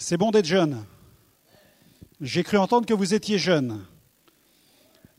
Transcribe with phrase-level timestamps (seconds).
[0.00, 0.84] C'est bon d'être jeune.
[2.20, 3.84] J'ai cru entendre que vous étiez jeune.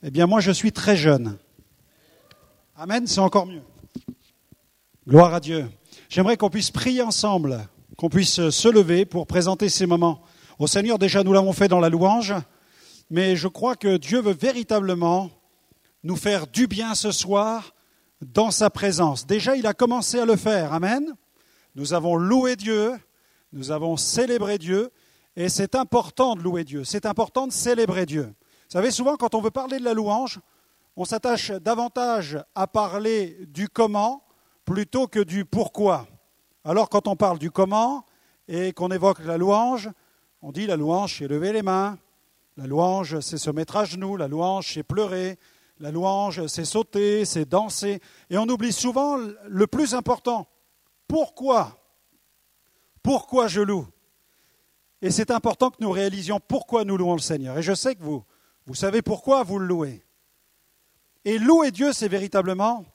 [0.03, 1.37] Eh bien, moi, je suis très jeune.
[2.77, 3.61] Amen, c'est encore mieux.
[5.05, 5.69] Gloire à Dieu.
[6.07, 10.21] J'aimerais qu'on puisse prier ensemble, qu'on puisse se lever pour présenter ces moments
[10.59, 10.97] au Seigneur.
[10.97, 12.33] Déjà, nous l'avons fait dans la louange,
[13.09, 15.29] mais je crois que Dieu veut véritablement
[16.05, 17.75] nous faire du bien ce soir
[18.21, 19.27] dans sa présence.
[19.27, 20.71] Déjà, il a commencé à le faire.
[20.71, 21.15] Amen.
[21.75, 22.93] Nous avons loué Dieu,
[23.51, 24.91] nous avons célébré Dieu,
[25.35, 28.23] et c'est important de louer Dieu, c'est important de célébrer Dieu.
[28.23, 30.39] Vous savez, souvent quand on veut parler de la louange,
[30.95, 34.23] on s'attache davantage à parler du comment
[34.65, 36.07] plutôt que du pourquoi.
[36.63, 38.05] Alors quand on parle du comment
[38.47, 39.89] et qu'on évoque la louange,
[40.41, 41.97] on dit la louange, c'est lever les mains,
[42.57, 45.39] la louange, c'est se mettre à genoux, la louange, c'est pleurer,
[45.79, 50.47] la louange, c'est sauter, c'est danser, et on oublie souvent le plus important.
[51.07, 51.78] Pourquoi
[53.03, 53.87] pourquoi je loue?
[55.01, 57.57] Et c'est important que nous réalisions pourquoi nous louons le Seigneur.
[57.57, 58.25] Et je sais que vous,
[58.73, 60.03] savez pourquoi vous le louez.
[61.25, 62.85] Et louer Dieu, c'est véritablement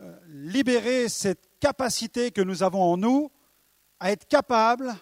[0.00, 3.30] euh, libérer cette capacité que nous avons en nous
[4.00, 4.94] à être capable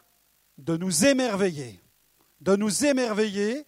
[0.59, 1.81] de nous émerveiller.
[2.41, 3.67] De nous émerveiller.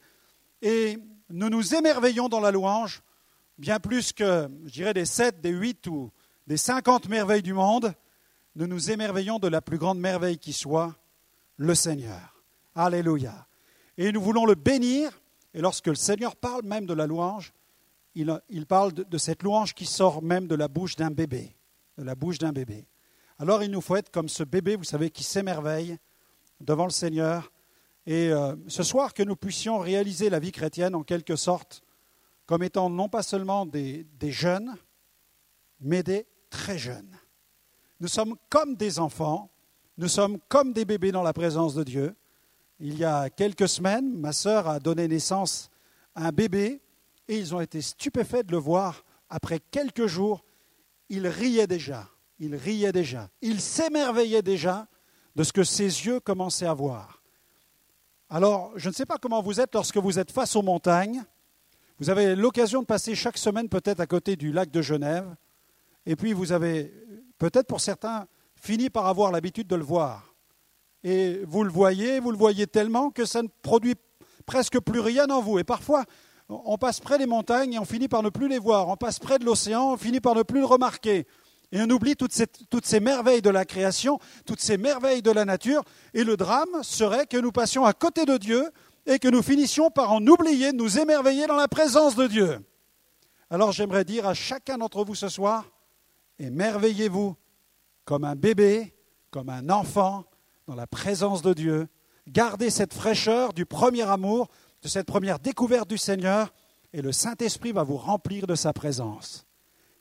[0.62, 3.02] Et nous nous émerveillons dans la louange
[3.58, 6.12] bien plus que, je dirais, des sept, des huit ou
[6.46, 7.94] des cinquante merveilles du monde
[8.56, 10.96] nous nous émerveillons de la plus grande merveille qui soit,
[11.58, 12.42] le Seigneur.
[12.74, 13.46] Alléluia.
[13.98, 15.20] Et nous voulons le bénir.
[15.52, 17.52] Et lorsque le Seigneur parle même de la louange,
[18.14, 21.54] il, parle de, cette louange qui sort même de la bouche d'un bébé.
[21.98, 22.86] De la bouche d'un bébé.
[23.38, 25.98] Alors il nous faut être comme ce bébé, vous savez, qui s'émerveille
[26.62, 27.52] devant le Seigneur.
[28.06, 31.82] Et euh, ce soir, que nous puissions réaliser la vie chrétienne en quelque sorte
[32.46, 34.76] comme étant non pas seulement des jeunes,
[35.80, 37.18] mais des très jeunes.
[37.98, 39.50] Nous sommes comme des enfants,
[39.96, 42.14] nous sommes comme des bébés dans la présence de Dieu.
[42.78, 45.70] Il y a quelques semaines, ma sœur a donné naissance
[46.14, 46.82] à un bébé
[47.26, 49.02] et ils ont été stupéfaits de le voir.
[49.30, 50.44] Après quelques jours,
[51.08, 52.08] il riait déjà,
[52.38, 54.88] il riait déjà, il s'émerveillait déjà
[55.34, 57.22] de ce que ses yeux commençaient à voir.
[58.28, 61.24] Alors, je ne sais pas comment vous êtes lorsque vous êtes face aux montagnes.
[61.98, 65.34] Vous avez l'occasion de passer chaque semaine peut-être à côté du lac de Genève.
[66.04, 66.92] Et puis vous avez
[67.38, 70.34] peut-être pour certains, fini par avoir l'habitude de le voir.
[71.04, 73.94] Et vous le voyez, vous le voyez tellement que ça ne produit
[74.44, 75.58] presque plus rien en vous.
[75.58, 76.04] Et parfois,
[76.48, 78.88] on passe près des montagnes et on finit par ne plus les voir.
[78.88, 81.26] On passe près de l'océan, on finit par ne plus le remarquer.
[81.72, 85.82] Et on oublie toutes ces, merveilles de la création, toutes ces merveilles de la nature.
[86.14, 88.70] Et le drame serait que nous passions à côté de Dieu
[89.04, 92.58] et que nous finissions par en oublier, nous émerveiller dans la présence de Dieu.
[93.50, 95.64] Alors j'aimerais dire à chacun d'entre vous ce soir,
[96.38, 97.36] Émerveillez-vous
[98.04, 98.94] comme un bébé,
[99.30, 100.24] comme un enfant,
[100.66, 101.88] dans la présence de Dieu.
[102.28, 104.48] Gardez cette fraîcheur du premier amour,
[104.82, 106.52] de cette première découverte du Seigneur,
[106.92, 109.46] et le Saint-Esprit va vous remplir de sa présence.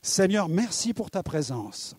[0.02, 1.96] Seigneur, merci pour ta présence.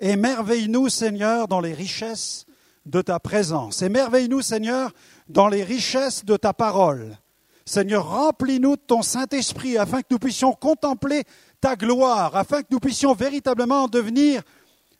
[0.00, 2.46] Émerveille-nous, Seigneur, dans les richesses
[2.86, 3.82] de ta présence.
[3.82, 4.92] Émerveille-nous, Seigneur,
[5.28, 7.18] dans les richesses de ta parole.
[7.64, 11.24] Seigneur, remplis-nous de ton Saint-Esprit afin que nous puissions contempler
[11.60, 14.42] ta gloire, afin que nous puissions véritablement devenir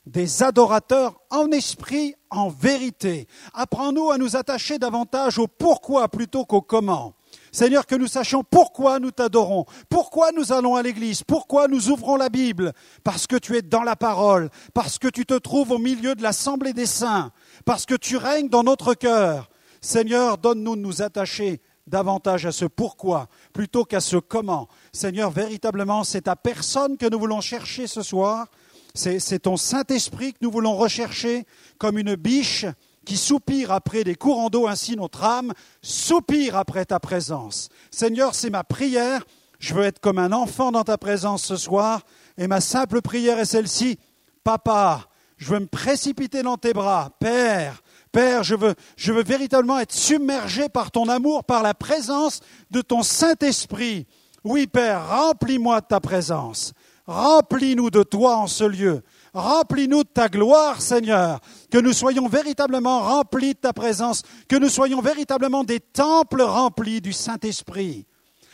[0.05, 3.27] des adorateurs en esprit, en vérité.
[3.53, 7.13] Apprends-nous à nous attacher davantage au pourquoi plutôt qu'au comment.
[7.51, 12.15] Seigneur, que nous sachions pourquoi nous t'adorons, pourquoi nous allons à l'église, pourquoi nous ouvrons
[12.15, 12.73] la Bible,
[13.03, 16.23] parce que tu es dans la parole, parce que tu te trouves au milieu de
[16.23, 17.31] l'assemblée des saints,
[17.65, 19.49] parce que tu règnes dans notre cœur.
[19.81, 24.67] Seigneur, donne-nous de nous attacher davantage à ce pourquoi plutôt qu'à ce comment.
[24.91, 28.47] Seigneur, véritablement, c'est ta personne que nous voulons chercher ce soir.
[28.93, 31.45] C'est ton Saint-Esprit que nous voulons rechercher
[31.77, 32.65] comme une biche
[33.05, 37.69] qui soupire après des courants d'eau, ainsi notre âme soupire après ta présence.
[37.89, 39.25] Seigneur, c'est ma prière.
[39.59, 42.01] Je veux être comme un enfant dans ta présence ce soir.
[42.37, 43.97] Et ma simple prière est celle-ci.
[44.43, 47.11] Papa, je veux me précipiter dans tes bras.
[47.19, 47.80] Père,
[48.11, 52.81] Père, je veux, je veux véritablement être submergé par ton amour, par la présence de
[52.81, 54.05] ton Saint-Esprit.
[54.43, 56.73] Oui, Père, remplis-moi de ta présence.
[57.07, 59.01] Remplis-nous de toi en ce lieu.
[59.33, 61.39] Remplis-nous de ta gloire, Seigneur.
[61.71, 64.23] Que nous soyons véritablement remplis de ta présence.
[64.49, 68.05] Que nous soyons véritablement des temples remplis du Saint-Esprit.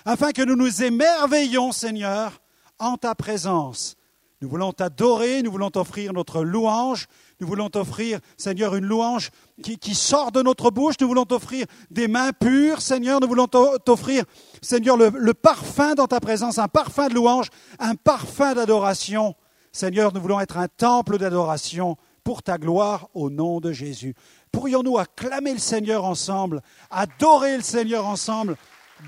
[0.05, 2.41] Afin que nous nous émerveillions, Seigneur,
[2.79, 3.95] en ta présence.
[4.39, 7.07] Nous voulons t'adorer, nous voulons t'offrir notre louange,
[7.39, 9.31] nous voulons t'offrir, Seigneur, une louange
[9.63, 10.93] qui, sort de notre bouche.
[11.01, 13.19] Nous voulons t'offrir des mains pures, Seigneur.
[13.19, 14.25] Nous voulons t'offrir,
[14.61, 17.47] Seigneur, le, le parfum dans ta présence, un parfum de louange,
[17.79, 19.33] un parfum d'adoration.
[19.71, 24.13] Seigneur, nous voulons être un temple d'adoration pour ta gloire au nom de Jésus.
[24.51, 26.61] Pourrions-nous acclamer le Seigneur ensemble,
[26.91, 28.55] adorer le Seigneur ensemble,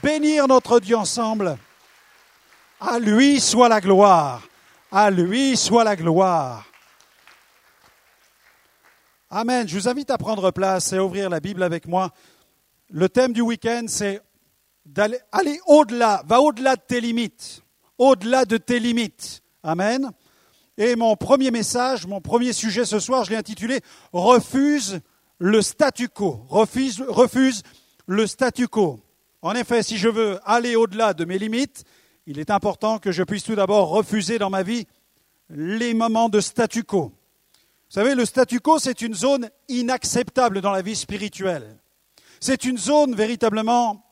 [0.02, 1.58] bénir notre Dieu ensemble?
[2.80, 4.42] À lui soit la gloire.
[4.92, 6.66] À lui soit la gloire.
[9.30, 9.68] Amen.
[9.68, 12.12] Je vous invite à prendre place et à ouvrir la Bible avec moi.
[12.90, 14.20] Le thème du week-end, c'est
[14.88, 17.62] d'aller aller au-delà, va au-delà de tes limites,
[18.00, 19.44] au-delà de tes limites.
[19.62, 20.10] Amen.
[20.76, 23.82] Et mon premier message, mon premier sujet ce soir, je l'ai intitulé
[24.12, 25.02] Refuse
[25.38, 26.42] le statu quo.
[26.50, 27.62] Refuse, refuse
[28.08, 29.00] le statu quo.
[29.44, 31.84] En effet, si je veux aller au-delà de mes limites,
[32.30, 34.86] il est important que je puisse tout d'abord refuser dans ma vie
[35.50, 37.06] les moments de statu quo.
[37.06, 37.12] Vous
[37.90, 41.80] savez, le statu quo, c'est une zone inacceptable dans la vie spirituelle.
[42.40, 44.06] C'est une zone véritablement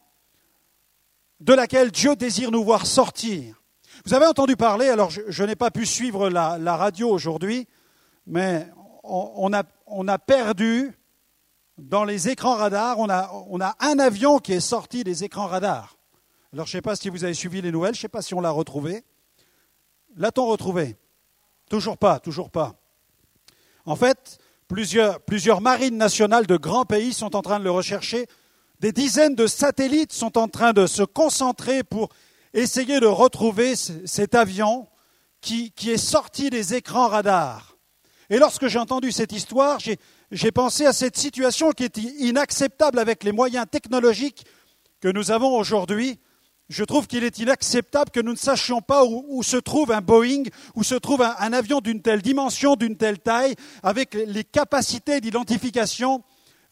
[1.42, 3.62] de laquelle Dieu désire nous voir sortir.
[4.04, 7.68] Vous avez entendu parler, alors je, n'ai pas pu suivre la, radio aujourd'hui,
[8.26, 8.68] mais
[9.04, 10.92] on, a, perdu
[11.78, 15.46] dans les écrans radars, on a, on a un avion qui est sorti des écrans
[15.46, 15.97] radars.
[16.54, 18.22] Alors je ne sais pas si vous avez suivi les nouvelles, je ne sais pas
[18.22, 19.04] si on l'a retrouvé.
[20.16, 20.96] L'a-t-on retrouvé
[21.70, 22.76] Toujours pas, toujours pas.
[23.86, 28.28] En fait, plusieurs, marines nationales de grands pays sont en train de le rechercher.
[28.80, 32.10] Des dizaines de satellites sont en train de se concentrer pour
[32.54, 34.88] essayer de retrouver cet avion
[35.42, 37.78] qui, qui est sorti des écrans radars.
[38.30, 39.80] Et lorsque j'ai entendu cette histoire,
[40.32, 44.46] j'ai pensé à cette situation qui est inacceptable avec les moyens technologiques
[45.02, 46.20] que nous avons aujourd'hui
[46.70, 50.44] je trouve qu'il est inacceptable que nous ne sachions pas où, se trouve un Boeing,
[50.76, 56.24] où se trouve un, avion d'une telle dimension, d'une telle taille, avec les capacités d'identification,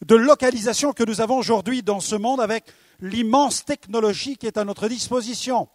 [0.04, 2.64] de localisation que nous avons aujourd'hui dans ce monde, avec
[3.00, 5.68] l'immense technologie qui est à notre disposition.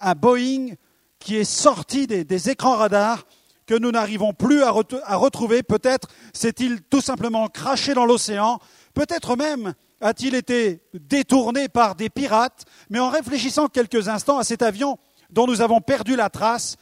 [0.00, 0.74] Un Boeing
[1.18, 3.26] qui est sorti des, écrans radars,
[3.66, 5.62] que nous n'arrivons plus à retrouver.
[5.62, 8.58] Peut-être s'est-il tout simplement craché dans l'océan,
[8.94, 12.64] peut-être même a-t-il été détourné par des pirates?
[12.88, 14.98] Mais en réfléchissant quelques instants à cet avion
[15.30, 16.76] dont nous avons perdu la trace,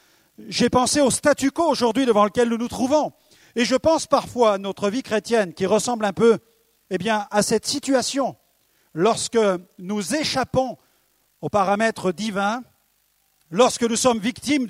[0.48, 3.12] j'ai pensé au statu quo aujourd'hui devant lequel nous nous trouvons.
[3.56, 6.38] Et je pense parfois à notre vie chrétienne qui ressemble un peu
[6.90, 8.36] eh bien, à cette situation.
[8.94, 9.38] Lorsque
[9.78, 10.78] nous échappons
[11.40, 12.62] aux paramètres divins,
[13.50, 14.66] lorsque nous sommes victimes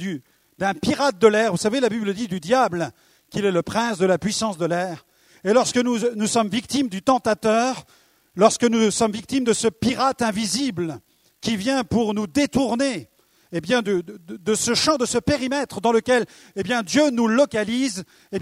[0.58, 2.90] d'un pirate de l'air, vous savez, la Bible dit du diable
[3.30, 5.04] qu'il est le prince de la puissance de l'air,
[5.44, 7.84] et lorsque nous, nous sommes victimes du tentateur,
[8.38, 11.00] lorsque nous sommes victimes de ce pirate invisible
[11.40, 13.10] qui vient pour nous détourner
[13.50, 16.24] eh de, ce champ, de ce périmètre dans lequel
[16.54, 18.38] eh Dieu nous localise, eh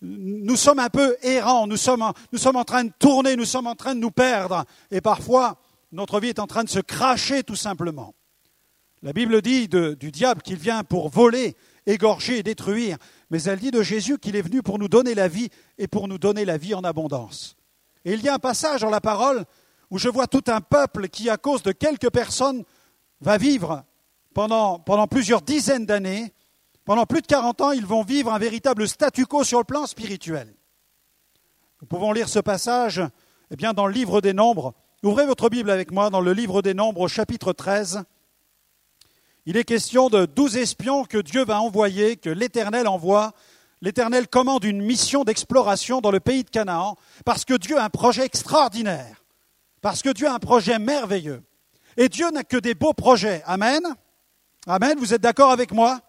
[0.00, 3.66] nous sommes un peu errants, nous sommes, nous sommes en train de tourner, nous sommes
[3.66, 5.58] en train de nous perdre, et parfois
[5.92, 8.14] notre vie est en train de se cracher tout simplement.
[9.02, 12.96] La Bible dit du diable qu'il vient pour voler, égorger et détruire,
[13.28, 16.08] mais elle dit de Jésus qu'il est venu pour nous donner la vie et pour
[16.08, 17.56] nous donner la vie en abondance.
[18.06, 19.44] Et il y a un passage dans la parole
[19.90, 22.62] où je vois tout un peuple qui, à cause de quelques personnes,
[23.20, 23.82] va vivre
[24.32, 26.32] pendant, plusieurs dizaines d'années,
[26.84, 29.86] pendant plus de 40 ans, ils vont vivre un véritable statu quo sur le plan
[29.86, 30.54] spirituel.
[31.82, 33.02] Nous pouvons lire ce passage
[33.50, 34.74] eh bien, dans le livre des Nombres.
[35.02, 38.04] Ouvrez votre Bible avec moi dans le livre des Nombres au chapitre 13.
[39.46, 43.32] Il est question de douze espions que Dieu va envoyer, que l'Éternel envoie
[43.82, 47.90] l'Éternel commande une mission d'exploration dans le pays de Canaan, parce que Dieu a un
[47.90, 49.24] projet extraordinaire,
[49.80, 51.42] parce que Dieu a un projet merveilleux.
[51.96, 53.42] Et Dieu n'a que des beaux projets.
[53.46, 53.82] Amen.
[54.66, 54.98] Amen.
[54.98, 56.00] Vous êtes d'accord avec moi?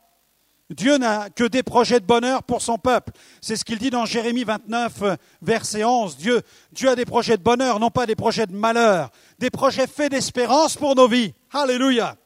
[0.69, 3.13] Dieu n'a que des projets de bonheur pour son peuple.
[3.39, 6.17] C'est ce qu'il dit dans Jérémie 29, verset 11.
[6.17, 6.41] Dieu,
[6.73, 10.11] Dieu a des projets de bonheur, non pas des projets de malheur, des projets faits
[10.11, 11.33] d'espérance pour nos vies.
[11.53, 12.17] Alléluia.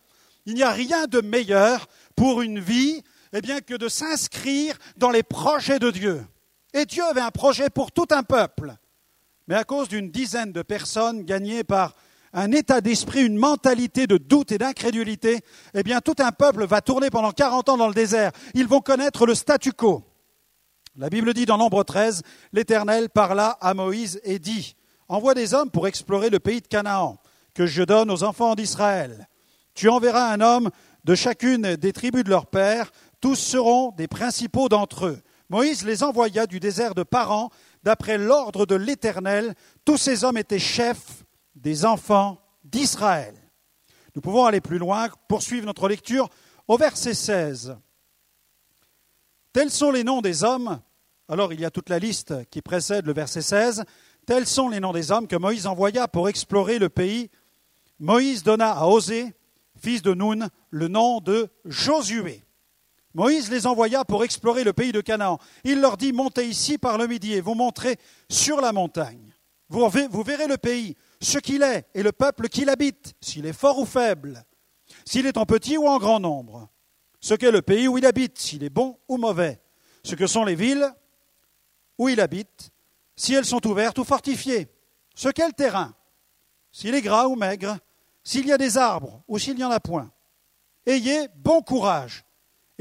[0.47, 5.11] Il n'y a rien de meilleur pour une vie eh bien, que de s'inscrire dans
[5.11, 6.25] les projets de Dieu.
[6.73, 8.75] Et Dieu avait un projet pour tout un peuple.
[9.47, 11.95] Mais à cause d'une dizaine de personnes gagnées par
[12.33, 15.41] un état d'esprit, une mentalité de doute et d'incrédulité,
[15.73, 18.31] eh bien, tout un peuple va tourner pendant 40 ans dans le désert.
[18.53, 20.03] Ils vont connaître le statu quo.
[20.97, 22.21] La Bible dit dans Nombre 13,
[22.53, 24.75] l'Éternel parla à Moïse et dit,
[25.07, 27.17] Envoie des hommes pour explorer le pays de Canaan,
[27.53, 29.27] que je donne aux enfants d'Israël.
[29.73, 30.69] Tu enverras un homme
[31.03, 35.21] de chacune des tribus de leur père tous seront des principaux d'entre eux.
[35.49, 37.49] Moïse les envoya du désert de Paran,
[37.83, 39.53] d'après l'ordre de l'Éternel.
[39.85, 41.23] Tous ces hommes étaient chefs
[41.55, 43.35] des enfants d'Israël.
[44.15, 46.29] Nous pouvons aller plus loin, poursuivre notre lecture
[46.67, 47.77] au verset 16.
[49.53, 50.81] Tels sont les noms des hommes.
[51.27, 53.83] Alors il y a toute la liste qui précède le verset 16.
[54.25, 57.29] Tels sont les noms des hommes que Moïse envoya pour explorer le pays.
[57.99, 59.33] Moïse donna à Osée,
[59.77, 62.43] fils de Nun, le nom de Josué.
[63.13, 65.37] Moïse les envoya pour explorer le pays de Canaan.
[65.63, 67.97] Il leur dit, montez ici par le midi et vous monterez
[68.29, 69.33] sur la montagne.
[69.69, 73.79] Vous, verrez le pays, ce qu'il est, et le peuple qui l'habite, s'il est fort
[73.79, 74.43] ou faible,
[75.05, 76.69] s'il est en petit ou en grand nombre,
[77.21, 79.61] ce qu'est le pays où il habite, s'il est bon ou mauvais,
[80.03, 80.93] ce que sont les villes
[81.97, 82.71] où il habite,
[83.15, 84.67] si elles sont ouvertes ou fortifiées,
[85.15, 85.93] ce qu'est le terrain,
[86.73, 87.77] s'il est gras ou maigre,
[88.23, 90.11] s'il y a des arbres ou s'il n'y en a point.
[90.85, 92.25] Ayez bon courage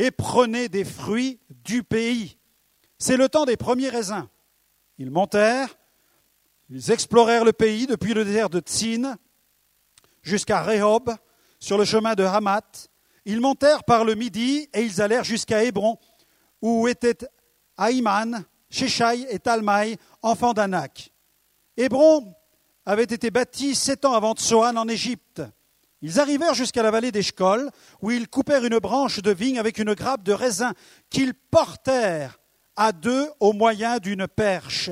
[0.01, 2.39] et prenez des fruits du pays.
[2.99, 4.27] C'est le temps des premiers raisins.
[4.97, 5.77] Ils montèrent,
[6.71, 9.19] ils explorèrent le pays depuis le désert de Tsin
[10.23, 11.15] jusqu'à Rehob,
[11.59, 12.89] sur le chemin de Hamath.
[13.27, 15.99] Ils montèrent par le midi et ils allèrent jusqu'à Hébron,
[16.63, 17.29] où étaient
[17.77, 21.13] Aïman, Sheshai et Talmaï, enfants d'Anak.
[21.77, 22.35] Hébron
[22.87, 25.43] avait été bâti sept ans avant Tsoan en Égypte.
[26.03, 29.95] Ils arrivèrent jusqu'à la vallée d'Eshcol, où ils coupèrent une branche de vigne avec une
[29.95, 30.73] grappe de raisin
[31.11, 32.39] qu'ils portèrent
[32.77, 34.91] à deux au moyen d'une perche.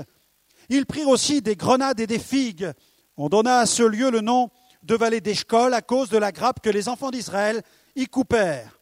[0.69, 2.71] Ils prirent aussi des grenades et des figues.
[3.17, 4.51] On donna à ce lieu le nom
[4.83, 7.63] de vallée d'Eshcol à cause de la grappe que les enfants d'Israël
[7.97, 8.79] y coupèrent.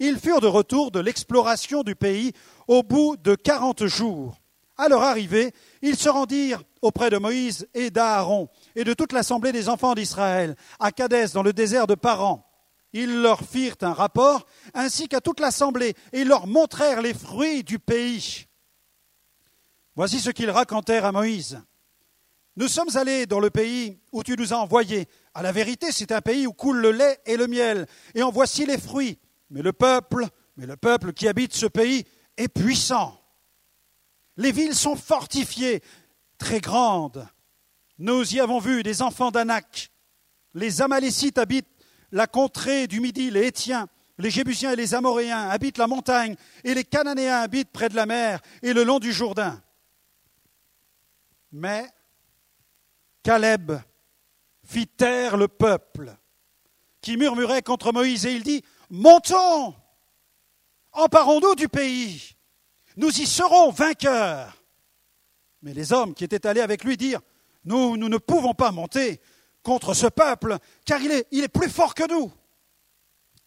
[0.00, 2.32] Ils furent de retour de l'exploration du pays
[2.66, 4.40] au bout de quarante jours.
[4.80, 9.52] À leur arrivée, ils se rendirent auprès de Moïse et d'Aaron et de toute l'assemblée
[9.52, 12.50] des enfants d'Israël à Cadès dans le désert de Paran.
[12.94, 17.62] Ils leur firent un rapport ainsi qu'à toute l'assemblée et ils leur montrèrent les fruits
[17.62, 18.46] du pays.
[19.96, 21.60] Voici ce qu'ils racontèrent à Moïse.
[22.56, 25.08] Nous sommes allés dans le pays où tu nous as envoyés.
[25.34, 28.30] À la vérité, c'est un pays où coule le lait et le miel, et en
[28.30, 29.18] voici les fruits.
[29.50, 32.06] Mais le peuple, mais le peuple qui habite ce pays
[32.38, 33.19] est puissant.
[34.36, 35.82] Les villes sont fortifiées,
[36.38, 37.28] très grandes.
[37.98, 39.90] Nous y avons vu des enfants d'Anak.
[40.54, 41.68] Les Amalécites habitent
[42.12, 46.74] la contrée du Midi, les Hétiens, les Jébusiens et les Amoréens habitent la montagne, et
[46.74, 49.62] les Cananéens habitent près de la mer et le long du Jourdain.
[51.52, 51.86] Mais
[53.22, 53.72] Caleb
[54.64, 56.16] fit taire le peuple
[57.00, 59.74] qui murmurait contre Moïse, et il dit, Montons,
[60.92, 62.36] emparons-nous du pays,
[63.00, 64.62] nous y serons vainqueurs.
[65.62, 67.20] Mais les hommes qui étaient allés avec lui dirent,
[67.64, 69.20] nous, nous ne pouvons pas monter
[69.62, 72.30] contre ce peuple, car il est, il est plus fort que nous.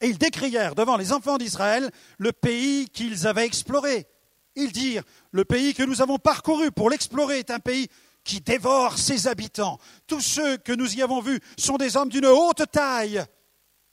[0.01, 4.07] Et ils décrièrent devant les enfants d'Israël le pays qu'ils avaient exploré.
[4.55, 7.88] Ils dirent, le pays que nous avons parcouru pour l'explorer est un pays
[8.24, 9.79] qui dévore ses habitants.
[10.07, 13.24] Tous ceux que nous y avons vus sont des hommes d'une haute taille.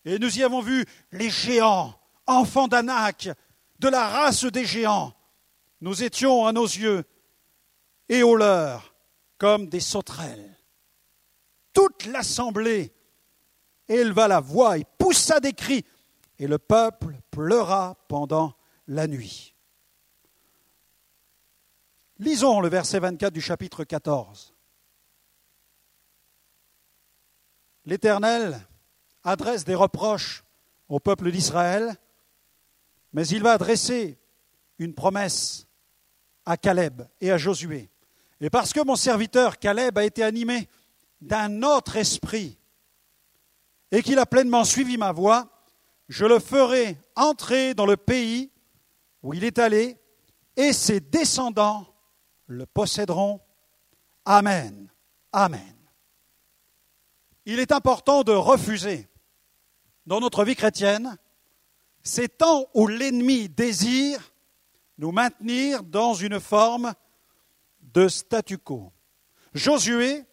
[0.04, 1.94] Et nous y avons vu les géants,
[2.26, 3.28] enfants d'Anak,
[3.78, 5.14] de la race des géants.
[5.80, 7.04] Nous étions à nos yeux
[8.08, 8.94] et aux leurs
[9.38, 10.58] comme des sauterelles.
[11.72, 12.92] Toute l'assemblée
[13.88, 15.84] éleva la voix et poussa des cris,
[16.38, 18.54] et le peuple pleura pendant
[18.86, 19.54] la nuit.
[22.18, 24.54] Lisons le verset 24 du chapitre 14.
[27.86, 28.60] L'Éternel
[29.24, 30.44] adresse des reproches
[30.88, 31.96] au peuple d'Israël,
[33.12, 34.18] mais il va adresser
[34.78, 35.66] une promesse
[36.50, 37.88] à Caleb et à Josué.
[38.40, 40.68] Et parce que mon serviteur Caleb a été animé
[41.20, 42.58] d'un autre esprit
[43.92, 45.48] et qu'il a pleinement suivi ma voie,
[46.08, 48.50] je le ferai entrer dans le pays
[49.22, 49.96] où il est allé
[50.56, 51.86] et ses descendants
[52.46, 53.40] le posséderont.
[54.24, 54.88] Amen.
[55.32, 55.76] Amen.
[57.46, 59.08] Il est important de refuser
[60.04, 61.16] dans notre vie chrétienne
[62.02, 64.32] ces temps où l'ennemi désire
[65.00, 66.92] nous maintenir dans une forme
[67.80, 68.92] de statu quo.
[69.54, 70.24] Josué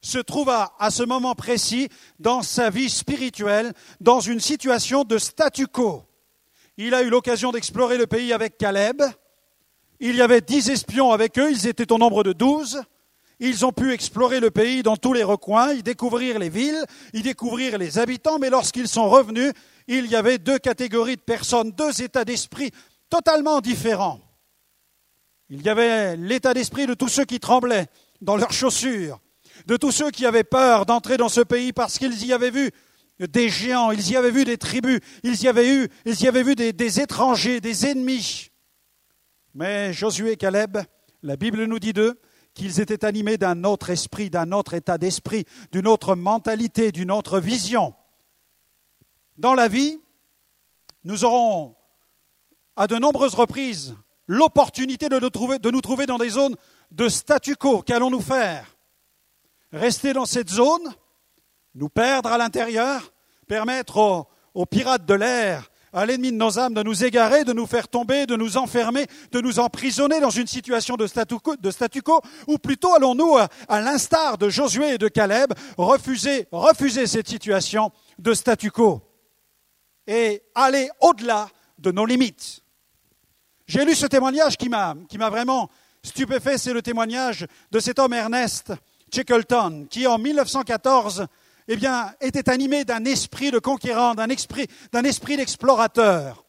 [0.00, 1.88] se trouva à ce moment précis
[2.20, 6.04] dans sa vie spirituelle dans une situation de statu quo.
[6.76, 9.02] Il a eu l'occasion d'explorer le pays avec Caleb,
[9.98, 12.80] il y avait dix espions avec eux, ils étaient au nombre de douze.
[13.40, 17.22] Ils ont pu explorer le pays dans tous les recoins, y découvrir les villes, y
[17.22, 19.52] découvrir les habitants, mais lorsqu'ils sont revenus,
[19.88, 22.70] il y avait deux catégories de personnes, deux états d'esprit
[23.12, 24.20] totalement différents.
[25.50, 27.88] Il y avait l'état d'esprit de tous ceux qui tremblaient
[28.22, 29.20] dans leurs chaussures,
[29.66, 32.70] de tous ceux qui avaient peur d'entrer dans ce pays parce qu'ils y avaient vu
[33.18, 36.42] des géants, ils y avaient vu des tribus, ils y avaient, eu, ils y avaient
[36.42, 38.48] vu des, des étrangers, des ennemis.
[39.52, 40.78] Mais Josué et Caleb,
[41.22, 42.18] la Bible nous dit d'eux
[42.54, 47.40] qu'ils étaient animés d'un autre esprit, d'un autre état d'esprit, d'une autre mentalité, d'une autre
[47.40, 47.92] vision.
[49.36, 50.00] Dans la vie,
[51.04, 51.76] nous aurons
[52.76, 53.94] à de nombreuses reprises
[54.26, 55.18] l'opportunité de,
[55.70, 56.56] nous trouver dans des zones
[56.90, 57.82] de statu quo.
[57.82, 58.76] Qu'allons-nous faire?
[59.72, 60.94] Rester dans cette zone
[61.74, 63.12] Nous perdre à l'intérieur
[63.46, 67.66] Permettre aux, pirates de l'air à l'ennemi de nos âmes de nous égarer, de nous
[67.66, 72.56] faire tomber, de nous enfermer, de nous emprisonner dans une situation de statu quo, ou
[72.56, 73.36] plutôt allons-nous,
[73.68, 79.02] à, l'instar de Josué et de Caleb, refuser, refuser cette situation de statu quo
[80.06, 81.48] et aller au-delà
[81.78, 82.61] de nos limites?
[83.66, 84.94] J'ai lu ce témoignage qui m'a,
[85.30, 85.70] vraiment
[86.02, 88.72] stupéfait, c'est le témoignage de cet homme Ernest
[89.14, 91.26] Shackleton, qui en 1914
[91.68, 94.66] eh bien, était animé d'un esprit de conquérant, d'un esprit,
[95.36, 96.44] d'explorateur.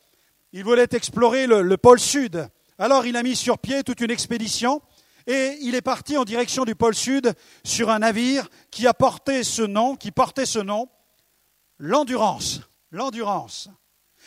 [0.53, 2.47] Il voulait explorer le, le, pôle sud.
[2.79, 4.81] Alors il a mis sur pied toute une expédition
[5.27, 9.61] et il est parti en direction du pôle sud sur un navire qui a ce
[9.61, 10.89] nom, qui portait ce nom,
[11.77, 12.61] l'endurance.
[12.91, 13.69] L'endurance.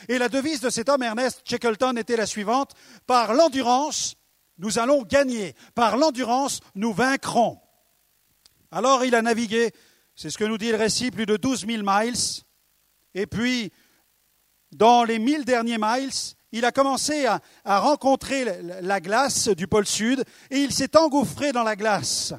[0.08, 2.72] Et la devise de cet homme, Ernest Shackleton, était la suivante
[3.06, 4.16] Par l'endurance,
[4.58, 5.54] nous allons gagner.
[5.74, 7.60] Par l'endurance, nous vaincrons.
[8.70, 9.72] Alors il a navigué
[10.18, 12.16] c'est ce que nous dit le récit, plus de 12 000 miles.
[13.14, 13.70] Et puis,
[14.72, 16.10] dans les 1000 derniers miles,
[16.52, 17.40] il a commencé à,
[17.80, 22.32] rencontrer la glace du pôle sud et il s'est engouffré dans la glace.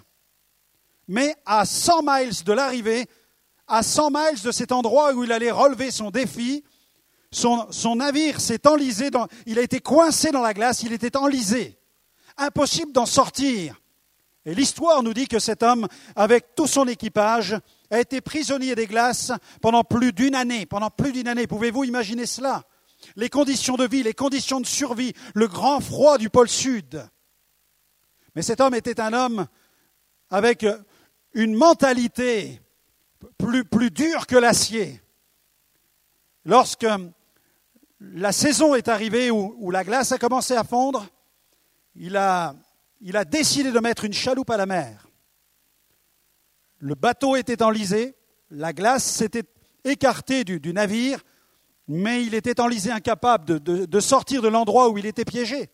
[1.07, 3.05] Mais à 100 miles de l'arrivée,
[3.67, 6.63] à 100 miles de cet endroit où il allait relever son défi,
[7.31, 9.10] son, navire s'est enlisé,
[9.46, 11.77] il a été coincé dans la glace, il était enlisé.
[12.38, 13.81] Impossible d'en sortir.
[14.46, 17.57] Et l'histoire nous dit que cet homme, avec tout son équipage,
[17.91, 20.65] a été prisonnier des glaces pendant plus d'une année.
[20.65, 21.48] Pendant plus d'une année.
[21.48, 22.63] Pouvez-vous imaginer cela?
[23.17, 27.05] Les conditions de vie, les conditions de survie, le grand froid du pôle Sud.
[28.36, 29.48] Mais cet homme était un homme
[30.29, 30.65] avec
[31.34, 32.62] une mentalité
[33.38, 35.01] plus, plus dure que l'acier.
[36.46, 36.88] Lorsque
[37.99, 41.07] la saison est arrivée où, la glace a commencé à fondre,
[41.95, 42.53] il a
[43.25, 45.07] décidé de mettre une chaloupe à la mer.
[46.79, 48.15] Le bateau était enlisé,
[48.51, 49.45] la glace s'était
[49.83, 51.23] écartée du, navire,
[51.87, 55.69] mais il était enlisé, incapable de, sortir de l'endroit où il était piégé.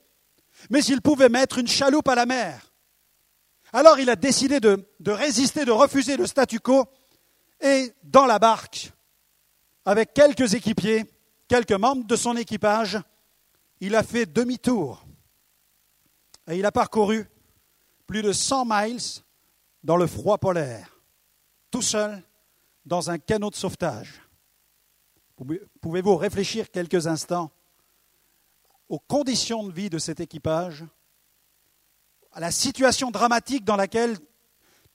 [0.70, 2.74] Mais il pouvait mettre une chaloupe à la mer.
[3.74, 6.86] Alors il a décidé de résister, de refuser le statu quo,
[7.60, 8.92] et dans la barque,
[9.86, 11.06] avec quelques équipiers,
[11.54, 13.00] quelques membres de son équipage,
[13.80, 15.06] il a fait demi-tour
[16.48, 17.30] et il a parcouru
[18.08, 19.22] plus de 100 miles
[19.84, 21.00] dans le froid polaire,
[21.70, 22.24] tout seul
[22.88, 24.20] dans un canot de sauvetage.
[25.80, 27.52] Pouvez-vous réfléchir quelques instants
[28.90, 30.84] aux conditions de vie de cet équipage,
[32.32, 34.18] à la situation dramatique dans laquelle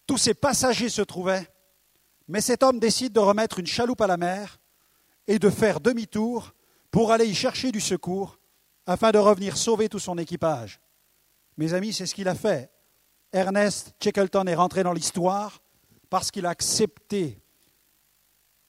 [0.08, 1.48] tous ces passagers se trouvaient,
[2.26, 4.58] mais cet homme décide de remettre une chaloupe à la mer
[5.28, 6.54] et de faire demi-tour
[6.90, 8.40] pour aller y chercher du secours
[8.86, 10.80] afin de revenir sauver tout son équipage.
[11.58, 12.72] Mes amis, c'est ce qu'il a fait.
[13.32, 15.60] Ernest Shackleton est rentré dans l'histoire
[16.08, 17.42] parce qu'il a accepté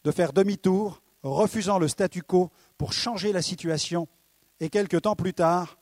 [0.03, 4.09] de faire demi-tour, refusant le statu quo pour changer la situation.
[4.59, 5.77] Et quelques temps plus tard,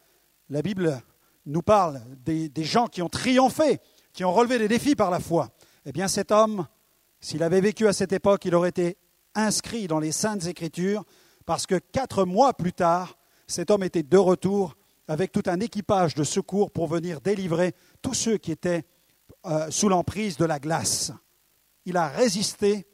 [0.49, 1.01] la Bible
[1.47, 3.79] nous parle des, des, gens qui ont triomphé,
[4.13, 5.49] qui ont relevé des défis par la foi.
[5.85, 6.67] Eh bien, cet homme,
[7.19, 8.97] s'il avait vécu à cette époque, il aurait été
[9.35, 11.03] inscrit dans les Saintes Écritures,
[11.45, 14.75] parce que quatre mois plus tard, cet homme était de retour
[15.07, 18.85] avec tout un équipage de secours pour venir délivrer tous ceux qui étaient
[19.45, 21.11] euh, sous l'emprise de la glace.
[21.85, 22.85] Il a résisté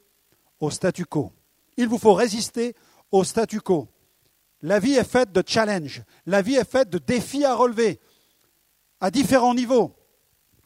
[0.60, 1.32] au statu quo.
[1.76, 2.76] Il vous faut résister
[3.10, 3.88] au statu quo.
[4.62, 8.00] La vie est faite de challenges, la vie est faite de défis à relever
[9.00, 9.94] à différents niveaux.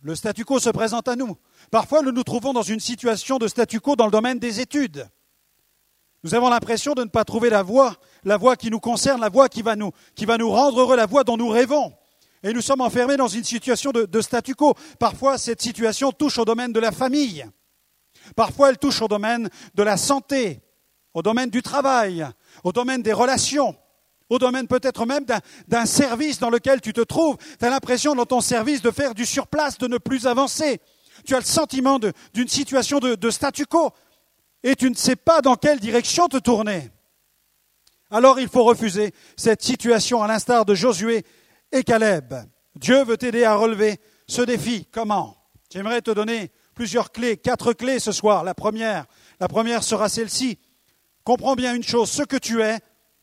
[0.02, 1.36] Le statu quo se présente à nous.
[1.70, 5.08] Parfois, nous nous trouvons dans une situation de statu quo dans le domaine des études.
[6.24, 9.28] Nous avons l'impression de ne pas trouver la voie, la voie qui nous concerne, la
[9.28, 9.92] voie qui va nous,
[10.50, 11.92] rendre heureux, la voie dont nous rêvons.
[12.42, 14.74] Et nous sommes enfermés dans une situation de, statu quo.
[14.98, 17.46] Parfois, cette situation touche au domaine de la famille.
[18.34, 20.60] Parfois, elle touche au domaine de la santé,
[21.14, 22.26] au domaine du travail,
[22.64, 23.76] au domaine des relations,
[24.28, 25.24] au domaine peut-être même
[25.68, 27.36] d'un service dans lequel tu te trouves.
[27.58, 30.80] Tu as l'impression dans ton service de faire du surplace, de ne plus avancer.
[31.24, 31.98] Tu as le sentiment
[32.34, 33.92] d'une situation de statu quo
[34.62, 36.90] et tu ne sais pas dans quelle direction te tourner.
[38.10, 41.24] Alors il faut refuser cette situation à l'instar de Josué
[41.72, 42.34] et Caleb.
[42.74, 44.86] Dieu veut t'aider à relever ce défi.
[44.90, 45.36] Comment?
[45.70, 48.44] J'aimerais te donner plusieurs clés, quatre clés ce soir.
[48.44, 49.06] La première,
[49.40, 50.58] la première sera celle-ci.
[51.24, 52.78] Comprends bien une chose, ce que tu es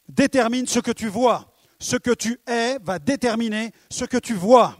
[0.07, 1.51] détermine ce que tu vois.
[1.79, 4.77] Ce que tu es va déterminer ce que tu vois.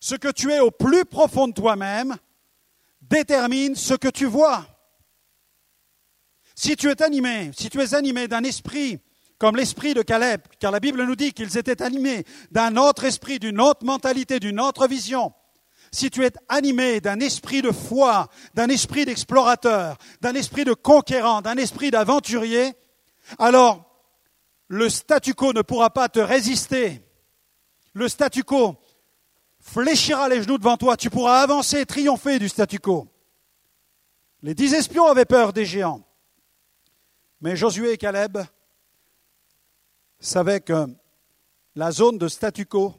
[0.00, 2.16] Ce que tu es au plus profond de toi-même
[3.10, 4.66] détermine ce que tu vois.
[6.54, 9.00] Si tu es animé, si tu es animé d'un esprit
[9.38, 13.38] comme l'esprit de Caleb, car la Bible nous dit qu'ils étaient animés d'un autre esprit,
[13.38, 15.32] d'une autre mentalité, d'une autre vision,
[15.92, 21.40] si tu es animé d'un esprit de foi, d'un esprit d'explorateur, d'un esprit de conquérant,
[21.40, 22.74] d'un esprit d'aventurier,
[23.38, 23.84] alors
[24.66, 27.02] le statu quo ne pourra pas te résister.
[27.94, 28.76] Le statu quo
[29.68, 30.96] fléchira les genoux devant toi.
[30.96, 33.06] Tu pourras avancer et triompher du statu quo.
[34.42, 36.02] Les dix espions avaient peur des géants.
[37.40, 38.38] Mais Josué et Caleb
[40.18, 40.86] savaient que
[41.74, 42.94] la zone de statu quo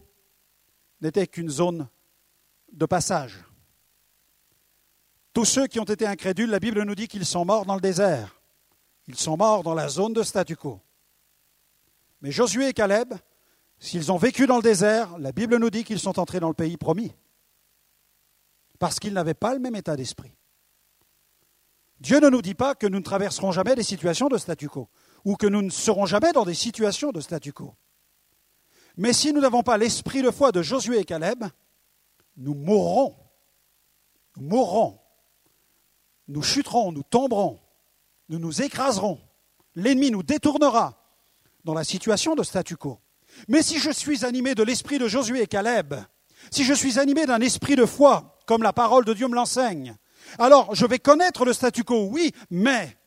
[1.02, 1.88] n'était qu'une zone
[2.72, 3.44] de passage.
[5.34, 7.82] Tous ceux qui ont été incrédules, la Bible nous dit qu'ils sont morts dans le
[7.82, 8.42] désert.
[9.08, 10.82] Ils sont morts dans la zone de statu quo.
[12.22, 13.14] Mais Josué et Caleb,
[13.80, 16.54] s'ils ont vécu dans le désert, la Bible nous dit qu'ils sont entrés dans le
[16.54, 17.14] pays promis.
[18.78, 20.36] Parce qu'ils n'avaient pas le même état d'esprit.
[22.00, 24.90] Dieu ne nous dit pas que nous ne traverserons jamais des situations de statu quo,
[25.26, 27.76] ou que nous ne serons jamais dans des situations de statu quo.
[28.96, 31.46] Mais si nous n'avons pas l'esprit de foi de Josué et Caleb,
[32.38, 33.16] nous mourrons.
[34.38, 35.00] Nous mourrons.
[36.28, 37.60] Nous chuterons, nous tomberons,
[38.30, 39.20] nous nous écraserons.
[39.76, 41.02] L'ennemi nous détournera
[41.64, 43.00] dans la situation de statu quo.
[43.48, 45.96] Mais si je suis animé de l'esprit de Josué et Caleb,
[46.52, 49.96] si je suis animé d'un esprit de foi, comme la parole de Dieu me l'enseigne,
[50.38, 52.98] alors je vais connaître le statu quo, oui, mais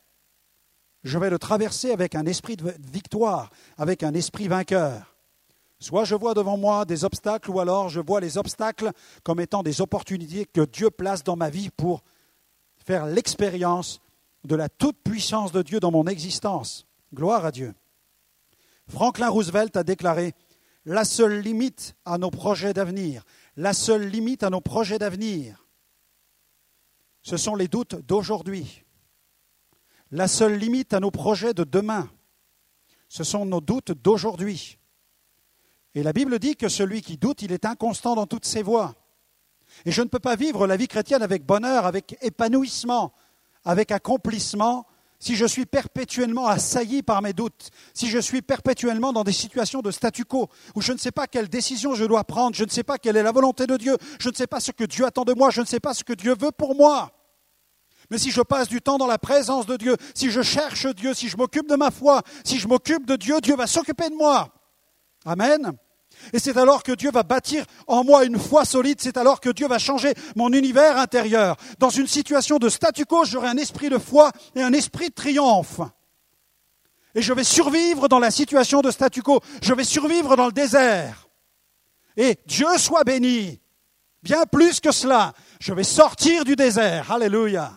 [1.03, 5.15] je vais le traverser avec un esprit de victoire, avec un esprit vainqueur.
[5.79, 8.91] Soit je vois devant moi des obstacles, ou alors je vois les obstacles
[9.23, 12.03] comme étant des opportunités que Dieu place dans ma vie pour
[12.85, 13.99] faire l'expérience
[14.45, 16.85] de la toute-puissance de Dieu dans mon existence.
[17.13, 17.73] Gloire à Dieu.
[18.87, 20.33] Franklin Roosevelt a déclaré
[20.85, 23.23] La seule limite à nos projets d'avenir,
[23.55, 25.63] la seule limite à nos projets d'avenir,
[27.23, 28.83] ce sont les doutes d'aujourd'hui.
[30.11, 32.11] La seule limite à nos projets de demain,
[33.07, 34.77] ce sont nos doutes d'aujourd'hui.
[35.95, 38.93] Et la Bible dit que celui qui doute, il est inconstant dans toutes ses voies.
[39.85, 43.13] Et je ne peux pas vivre la vie chrétienne avec bonheur, avec épanouissement,
[43.63, 44.85] avec accomplissement,
[45.23, 49.79] si je suis perpétuellement assailli par mes doutes, si je suis perpétuellement dans des situations
[49.79, 52.69] de statu quo, où je ne sais pas quelle décision je dois prendre, je ne
[52.69, 55.05] sais pas quelle est la volonté de Dieu, je ne sais pas ce que Dieu
[55.05, 57.13] attend de moi, je ne sais pas ce que Dieu veut pour moi.
[58.11, 61.13] Mais si je passe du temps dans la présence de Dieu, si je cherche Dieu,
[61.13, 64.15] si je m'occupe de ma foi, si je m'occupe de Dieu, Dieu va s'occuper de
[64.15, 64.53] moi.
[65.23, 65.71] Amen.
[66.31, 69.49] Et c'est alors que Dieu va bâtir en moi une foi solide, c'est alors que
[69.49, 71.57] Dieu va changer mon univers intérieur.
[71.79, 75.13] Dans une situation de statu quo, j'aurai un esprit de foi et un esprit de
[75.13, 75.81] triomphe.
[77.15, 80.51] Et je vais survivre dans la situation de statu quo, je vais survivre dans le
[80.51, 81.27] désert.
[82.15, 83.59] Et Dieu soit béni.
[84.21, 87.11] Bien plus que cela, je vais sortir du désert.
[87.11, 87.73] Alléluia.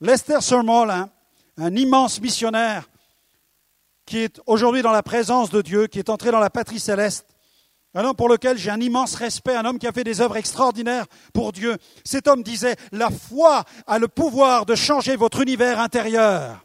[0.00, 1.08] Lester Summerall,
[1.58, 2.88] un immense missionnaire,
[4.06, 7.26] qui est aujourd'hui dans la présence de Dieu, qui est entré dans la patrie céleste,
[7.94, 10.36] un homme pour lequel j'ai un immense respect, un homme qui a fait des œuvres
[10.36, 11.76] extraordinaires pour Dieu.
[12.04, 16.64] Cet homme disait, la foi a le pouvoir de changer votre univers intérieur.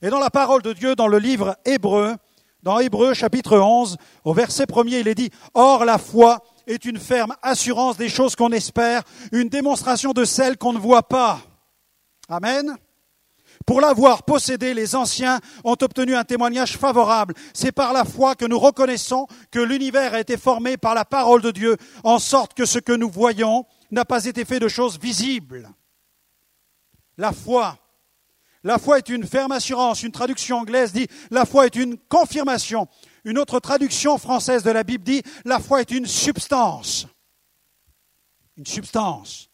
[0.00, 2.16] Et dans la parole de Dieu, dans le livre Hébreu,
[2.62, 6.98] dans Hébreu chapitre 11, au verset premier, il est dit, Or la foi est une
[6.98, 11.40] ferme assurance des choses qu'on espère, une démonstration de celles qu'on ne voit pas.
[12.28, 12.76] Amen.
[13.66, 17.34] Pour l'avoir possédé, les anciens ont obtenu un témoignage favorable.
[17.54, 21.42] C'est par la foi que nous reconnaissons que l'univers a été formé par la parole
[21.42, 24.98] de Dieu, en sorte que ce que nous voyons n'a pas été fait de choses
[24.98, 25.70] visibles.
[27.18, 27.78] La foi.
[28.64, 30.02] La foi est une ferme assurance.
[30.02, 32.88] Une traduction anglaise dit la foi est une confirmation.
[33.24, 37.06] Une autre traduction française de la Bible dit la foi est une substance.
[38.56, 39.48] Une substance.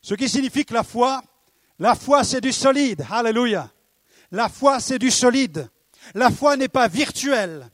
[0.00, 1.22] Ce qui signifie que la foi,
[1.78, 3.04] la foi, c'est du solide.
[3.10, 3.70] Alléluia.
[4.30, 5.68] La foi, c'est du solide.
[6.14, 7.70] La foi n'est pas virtuelle.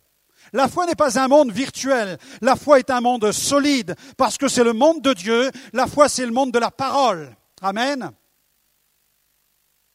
[0.52, 2.18] La foi n'est pas un monde virtuel.
[2.40, 5.50] La foi est un monde solide parce que c'est le monde de Dieu.
[5.72, 7.34] La foi, c'est le monde de la parole.
[7.60, 8.10] Amen.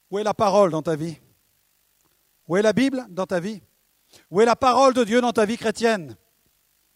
[0.09, 1.17] Où est la parole dans ta vie?
[2.47, 3.61] Où est la Bible dans ta vie?
[4.31, 6.15] Où est la parole de Dieu dans ta vie chrétienne?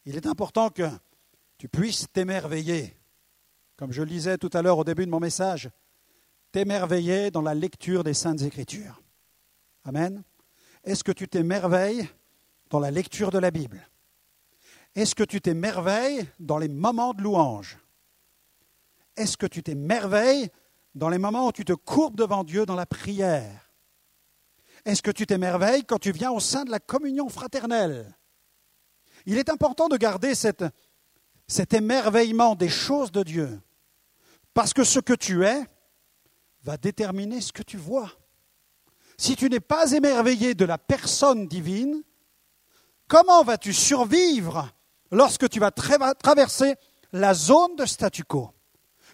[0.06, 0.90] Il est important que
[1.58, 2.98] tu puisses t'émerveiller.
[3.76, 5.70] Comme je le disais tout à l'heure au début de mon message,
[6.52, 9.02] t'émerveiller dans la lecture des Saintes Écritures.
[9.84, 10.24] Amen.
[10.84, 12.08] Est-ce que tu t'émerveilles
[12.70, 13.88] dans la lecture de la Bible?
[14.96, 17.78] Est-ce que tu t'émerveilles dans les moments de louange?
[19.16, 20.50] Est-ce que tu t'émerveilles
[20.96, 23.72] dans les moments où tu te courbes devant Dieu dans la prière?
[24.84, 28.18] Est-ce que tu t'émerveilles quand tu viens au sein de la communion fraternelle?
[29.26, 33.62] Il est important de garder cet émerveillement des choses de Dieu,
[34.54, 35.66] parce que ce que tu es,
[36.64, 38.12] va déterminer ce que tu vois.
[39.18, 42.02] Si tu n'es pas émerveillé de la personne divine,
[43.08, 44.70] comment vas-tu survivre
[45.12, 46.76] lorsque tu vas traverser
[47.12, 48.52] la zone de statu quo?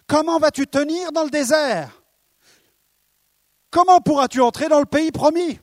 [0.06, 2.02] Comment vas-tu tenir dans le désert?
[3.70, 5.60] Comment pourras-tu entrer dans le pays promis?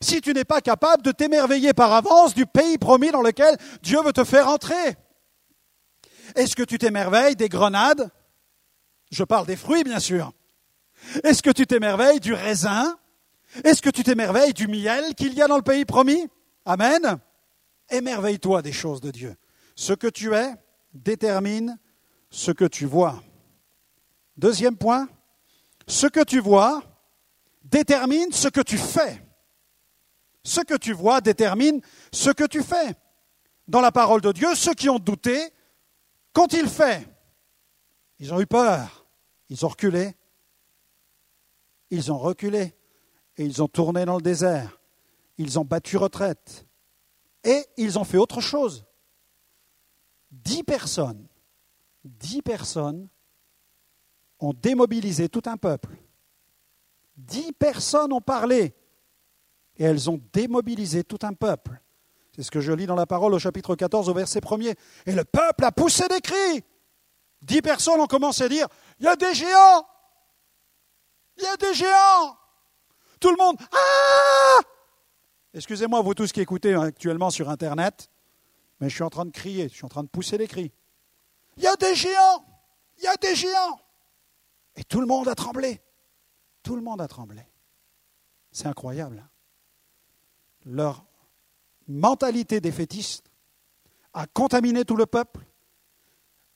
[0.00, 4.02] Si tu n'es pas capable de t'émerveiller par avance du pays promis dans lequel Dieu
[4.02, 4.96] veut te faire entrer.
[6.34, 8.10] Est-ce que tu t'émerveilles des grenades?
[9.10, 10.32] Je parle des fruits, bien sûr.
[11.24, 12.98] Est-ce que tu t'émerveilles du raisin?
[13.64, 16.28] Est-ce que tu t'émerveilles du miel qu'il y a dans le pays promis?
[16.64, 17.18] Amen.
[17.90, 19.36] Émerveille-toi des choses de Dieu.
[19.74, 20.54] Ce que tu es
[20.92, 21.78] détermine
[22.30, 23.22] ce que tu vois.
[24.36, 25.08] Deuxième point,
[25.86, 26.82] ce que tu vois
[27.62, 29.22] détermine ce que tu fais.
[30.42, 31.80] Ce que tu vois détermine
[32.12, 32.94] ce que tu fais.
[33.68, 35.50] Dans la parole de Dieu, ceux qui ont douté,
[36.32, 37.08] quand il fait
[38.18, 39.06] Ils ont eu peur,
[39.48, 40.14] ils ont reculé,
[41.90, 42.74] ils ont reculé
[43.36, 44.80] et ils ont tourné dans le désert,
[45.38, 46.66] ils ont battu retraite
[47.44, 48.84] et ils ont fait autre chose.
[50.30, 51.26] Dix personnes,
[52.04, 53.08] dix personnes
[54.40, 55.90] ont démobilisé tout un peuple.
[57.16, 58.74] Dix personnes ont parlé
[59.76, 61.80] et elles ont démobilisé tout un peuple.
[62.34, 64.74] C'est ce que je lis dans la parole au chapitre 14 au verset 1er.
[65.06, 66.62] Et le peuple a poussé des cris.
[67.40, 68.66] Dix personnes ont commencé à dire,
[68.98, 69.86] il y a des géants,
[71.36, 72.36] il y a des géants.
[73.20, 74.60] Tout le monde, ah
[75.54, 78.10] Excusez-moi, vous tous qui écoutez actuellement sur Internet,
[78.78, 80.70] mais je suis en train de crier, je suis en train de pousser des cris.
[81.56, 82.44] Il y a des géants,
[82.98, 83.80] il y a des géants.
[84.76, 85.80] Et tout le monde a tremblé.
[86.62, 87.40] Tout le monde a tremblé.
[88.52, 89.22] C'est incroyable.
[89.24, 89.30] Hein.
[90.66, 91.06] Leur
[91.88, 93.30] mentalité défaitiste
[94.12, 95.40] a contaminé tout le peuple.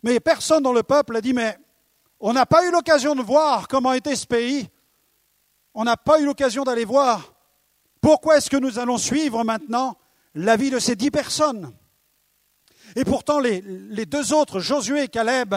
[0.02, 1.56] Mais personne dans le peuple a dit, mais
[2.20, 4.68] on n'a pas eu l'occasion de voir comment était ce pays.
[5.74, 7.34] On n'a pas eu l'occasion d'aller voir.
[8.00, 9.96] Pourquoi est-ce que nous allons suivre maintenant
[10.34, 11.72] la vie de ces dix personnes
[12.96, 15.54] Et pourtant, les, les, deux autres, Josué et Caleb,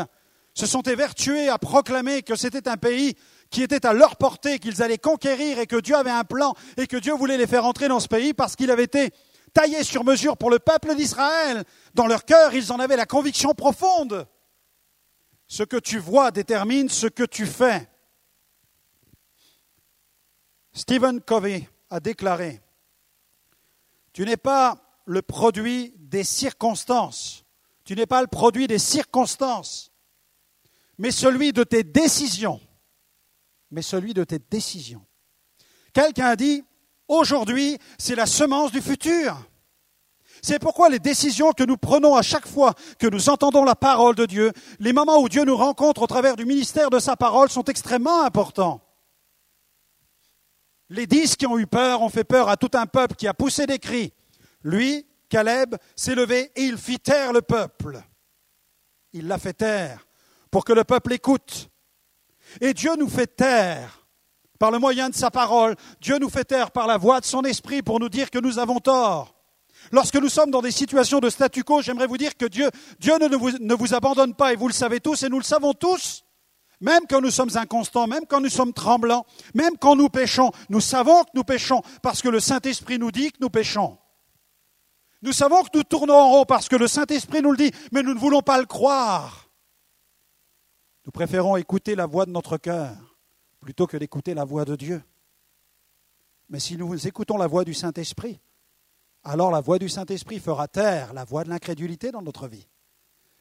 [0.54, 3.16] se sont évertués à proclamer que c'était un pays
[3.50, 6.88] qui était à leur portée, qu'ils allaient conquérir et que Dieu avait un plan et
[6.88, 9.12] que Dieu voulait les faire entrer dans ce pays parce qu'il avait été
[9.54, 11.64] taillé sur mesure pour le peuple d'Israël.
[11.94, 14.28] Dans leur cœur, ils en avaient la conviction profonde.
[15.54, 17.88] Ce que tu vois détermine ce que tu fais.
[20.72, 22.60] Stephen Covey a déclaré,
[24.14, 27.46] Tu n'es pas le produit des circonstances,
[27.84, 29.92] tu n'es pas le produit des circonstances,
[30.98, 32.60] mais celui de tes décisions,
[33.70, 35.06] mais celui de tes décisions.
[35.94, 36.64] Quelqu'un a dit,
[37.08, 39.38] aujourd'hui, c'est la semence du futur.
[40.46, 44.14] C'est pourquoi les décisions que nous prenons à chaque fois que nous entendons la parole
[44.14, 47.50] de Dieu, les moments où Dieu nous rencontre au travers du ministère de sa parole
[47.50, 48.82] sont extrêmement importants.
[50.90, 53.34] Les dix qui ont eu peur ont fait peur à tout un peuple qui a
[53.34, 54.12] poussé des cris.
[54.64, 58.04] Lui, Caleb, s'est levé et il fit taire le peuple.
[59.14, 60.06] Il l'a fait taire
[60.52, 61.70] pour que le peuple écoute.
[62.60, 64.06] Et Dieu nous fait taire
[64.60, 65.76] par le moyen de sa parole.
[66.02, 68.60] Dieu nous fait taire par la voix de son esprit pour nous dire que nous
[68.60, 69.33] avons tort.
[69.94, 72.68] Lorsque nous sommes dans des situations de statu quo, j'aimerais vous dire que Dieu,
[73.00, 75.74] ne, vous, ne vous abandonne pas, et vous le savez tous, et nous le savons
[75.74, 76.26] tous.
[76.82, 80.82] Même quand nous sommes inconstants, même quand nous sommes tremblants, même quand nous péchons, nous
[80.82, 84.00] savons que nous péchons parce que le Saint-Esprit nous dit que nous péchons.
[85.22, 88.02] Nous savons que nous tournons en rond parce que le Saint-Esprit nous le dit, mais
[88.02, 89.48] nous ne voulons pas le croire.
[91.06, 92.98] Nous préférons écouter la voix de notre cœur
[93.62, 95.04] plutôt que d'écouter la voix de Dieu.
[96.50, 98.42] Mais si nous écoutons la voix du Saint-Esprit,
[99.24, 102.68] alors la voix du Saint-Esprit fera taire la voix de l'incrédulité dans notre vie.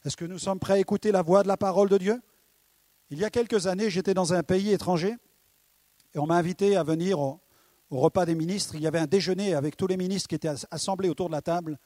[0.04, 2.20] Est-ce que nous sommes prêts à écouter la voix de la parole de Dieu?
[3.10, 5.16] Il y a quelques années, j'étais dans un pays étranger
[6.14, 7.40] et on m'a invité à venir au,
[7.90, 8.74] repas des ministres.
[8.74, 11.42] Il y avait un déjeuner avec tous les ministres qui étaient assemblés autour de la
[11.42, 11.78] table.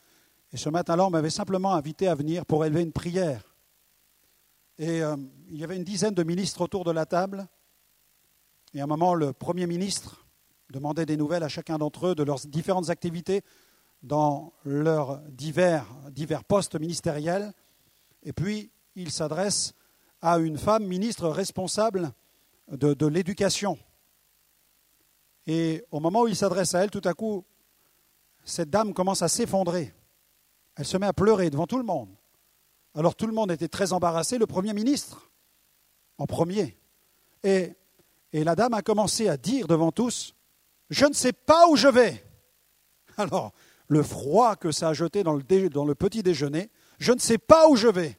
[0.52, 3.56] Et ce matin-là, on m'avait simplement invité à venir pour élever une prière.
[4.78, 5.16] Et euh,
[5.48, 7.48] il y avait une dizaine de ministres autour de la table.
[8.72, 10.24] Et à un moment, le Premier ministre
[10.70, 13.42] demandait des nouvelles à chacun d'entre eux de leurs différentes activités
[14.06, 15.84] dans leurs divers,
[16.46, 17.52] postes ministériels.
[18.22, 19.74] Et puis, il s'adresse
[20.22, 22.12] à une femme ministre responsable
[22.70, 23.78] de, de l'éducation.
[25.46, 27.44] Et au moment où il s'adresse à elle, tout à coup,
[28.44, 29.92] cette dame commence à s'effondrer.
[30.76, 32.08] Elle se met à pleurer devant tout le monde.
[32.94, 35.30] Alors tout le monde était très embarrassé, le Premier ministre
[36.18, 36.78] en premier.
[37.42, 37.74] Et,
[38.32, 40.34] et la dame a commencé à dire devant tous,
[40.90, 42.24] je ne sais pas où je vais.
[43.16, 43.52] Alors,
[43.88, 46.70] le froid que ça a jeté dans le, petit déjeuner.
[46.98, 48.18] Je ne sais pas où je vais.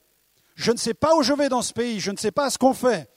[0.55, 1.99] Je ne sais pas où je vais dans ce pays.
[1.99, 3.09] Je ne sais pas ce qu'on fait.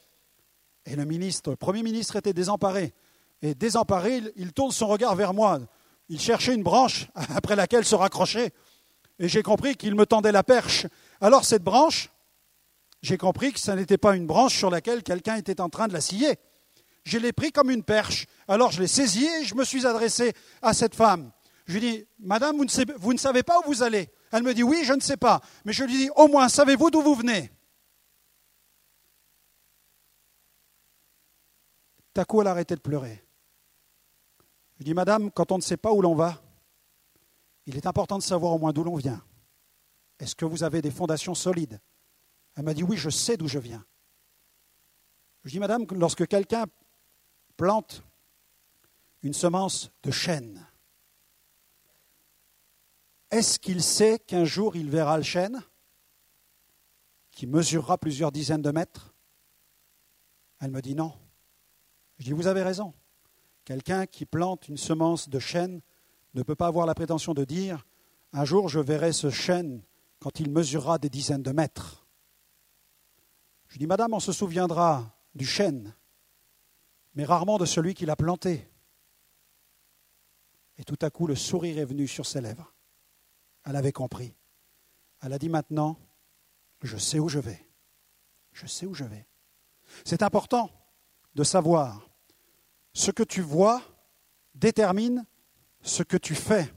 [0.87, 2.95] Et le ministre, le Premier ministre était désemparé.
[3.43, 5.61] Et désemparé, il, tourne son regard vers moi.
[6.09, 8.51] Il cherchait une branche après laquelle se raccrocher.
[9.19, 10.87] Et j'ai compris qu'il me tendait la perche.
[11.21, 12.11] Alors cette branche,
[13.03, 15.93] j'ai compris que ce n'était pas une branche sur laquelle quelqu'un était en train de
[15.93, 16.39] la scier.
[17.05, 18.27] Je l'ai pris comme une perche.
[18.49, 21.31] Alors je l'ai saisi et je me suis adressé à cette femme.
[21.71, 24.83] Je lui dis, Madame, vous ne, savez pas où vous allez Elle me dit, oui,
[24.83, 25.41] je ne sais pas.
[25.65, 27.53] Mais je lui dis, au moins, savez-vous d'où vous venez?
[32.27, 33.25] Coup, elle a arrêté de pleurer.
[34.79, 36.43] Je dis, Madame, quand on ne sait pas où l'on va,
[37.67, 39.25] il est important de savoir au moins d'où l'on vient.
[40.19, 41.81] Est-ce que vous avez des fondations solides?
[42.57, 43.87] Elle m'a dit, oui, je sais d'où je viens.
[45.45, 46.67] Je dis, Madame, lorsque quelqu'un
[47.57, 48.03] plante
[49.23, 50.67] une semence de chêne,
[53.31, 55.63] est-ce qu'il sait qu'un jour il verra le chêne
[57.31, 59.15] qui mesurera plusieurs dizaines de mètres?
[60.61, 61.13] Elle me dit non.
[62.19, 62.93] Je dis, vous avez raison.
[63.65, 65.81] Quelqu'un qui plante une semence de chêne
[66.35, 67.87] ne peut pas avoir la prétention de dire,
[68.33, 69.83] un jour je verrai ce chêne
[70.19, 72.07] quand il mesurera des dizaines de mètres.
[73.69, 75.95] Je dis, Madame, on se souviendra du chêne,
[77.15, 78.69] mais rarement de celui qui l'a planté.
[80.77, 82.75] Et tout à coup, le sourire est venu sur ses lèvres.
[83.65, 84.35] Elle avait compris.
[85.23, 85.97] Elle a dit maintenant,
[86.83, 87.67] je sais où je vais.
[88.53, 89.27] Je sais où je vais.
[90.05, 90.71] C'est important
[91.35, 92.09] de savoir
[92.93, 93.83] ce que tu vois
[94.55, 95.25] détermine
[95.83, 96.73] ce que tu fais.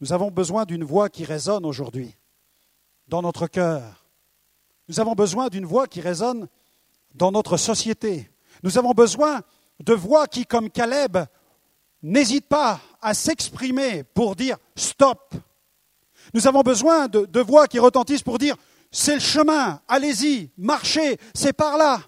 [0.00, 2.16] Nous avons besoin d'une voix qui résonne aujourd'hui
[3.08, 4.06] dans notre cœur.
[4.88, 6.48] Nous avons besoin d'une voix qui résonne
[7.14, 8.30] dans notre société.
[8.62, 9.42] Nous avons besoin
[9.80, 11.18] de voix qui, comme Caleb,
[12.04, 15.34] n'hésitent pas à s'exprimer pour dire stop.
[16.32, 18.56] Nous avons besoin de, de voix qui retentissent pour dire
[18.92, 22.00] c'est le chemin, allez-y, marchez, c'est par là.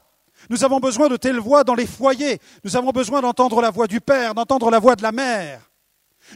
[0.50, 2.38] Nous avons besoin de telles voix dans les foyers.
[2.62, 5.72] Nous avons besoin d'entendre la voix du Père, d'entendre la voix de la Mère.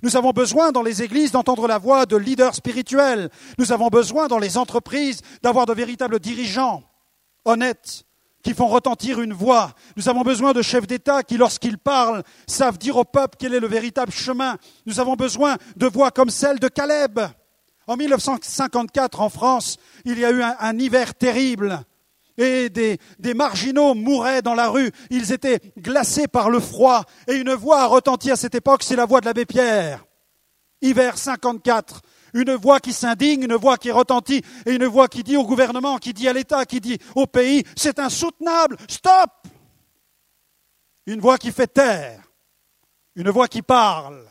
[0.03, 3.31] Nous avons besoin dans les églises d'entendre la voix de leaders spirituels.
[3.59, 6.83] Nous avons besoin dans les entreprises d'avoir de véritables dirigeants
[7.45, 8.05] honnêtes
[8.43, 9.73] qui font retentir une voix.
[9.97, 13.61] Nous avons besoin de chefs d'État qui, lorsqu'ils parlent, savent dire au peuple quel est
[13.61, 14.57] le véritable chemin.
[14.87, 17.21] Nous avons besoin de voix comme celle de Caleb.
[17.87, 21.83] En 1954, en France, il y a eu un, hiver terrible
[22.39, 22.99] et des,
[23.35, 24.91] marginaux mouraient dans la rue.
[25.11, 27.05] Ils étaient glacés par le froid.
[27.27, 30.05] Et une voix a retenti à cette époque, c'est la voix de l'abbé Pierre.
[30.81, 32.01] Hiver 54.
[32.35, 35.99] Une voix qui s'indigne, une voix qui retentit, et une voix qui dit au gouvernement,
[35.99, 39.31] qui dit à l'État, qui dit au pays, c'est insoutenable, stop
[41.07, 42.23] Une voix qui fait taire,
[43.15, 44.27] une voix qui parle.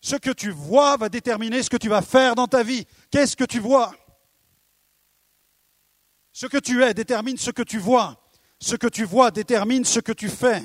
[0.00, 2.84] Ce que tu vois va déterminer ce que tu vas faire dans ta vie.
[3.10, 3.94] Qu'est-ce que tu vois?
[6.32, 8.18] Ce que tu es détermine ce que tu vois.
[8.58, 10.62] Ce que tu vois détermine ce que tu fais.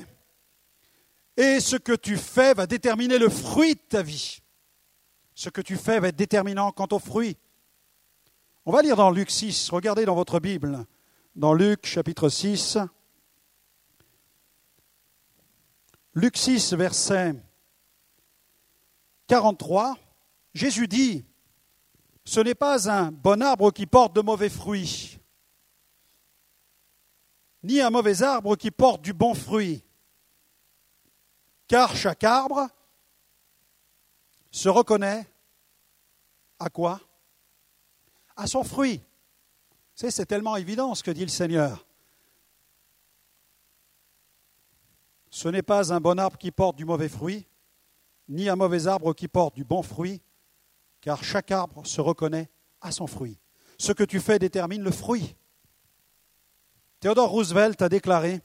[1.36, 4.40] Et ce que tu fais va déterminer le fruit de ta vie.
[5.38, 7.36] Ce que tu fais va être déterminant quant au fruit.
[8.66, 10.84] On va lire dans Luc 6, regardez dans votre Bible,
[11.36, 12.76] dans Luc chapitre 6.
[16.14, 17.36] Luc 6, verset
[19.28, 19.96] 43,
[20.54, 21.24] Jésus dit,
[22.24, 25.20] Ce n'est pas un bon arbre qui porte de mauvais fruits
[27.62, 29.84] ni un mauvais arbre qui porte du bon fruit.
[31.68, 32.68] Car chaque arbre
[34.50, 35.26] se reconnaît
[36.58, 37.00] à quoi?
[38.36, 39.00] À son fruit.
[39.94, 41.86] c'est tellement évident ce que dit le Seigneur.
[45.30, 47.46] Ce n'est pas un bon arbre qui porte du mauvais fruit,
[48.28, 50.22] ni un mauvais arbre qui porte du bon fruit,
[51.00, 52.48] car chaque arbre se reconnaît
[52.80, 53.38] à son fruit.
[53.78, 55.36] Ce que tu fais détermine le fruit.
[57.00, 58.40] Theodore Roosevelt a déclaré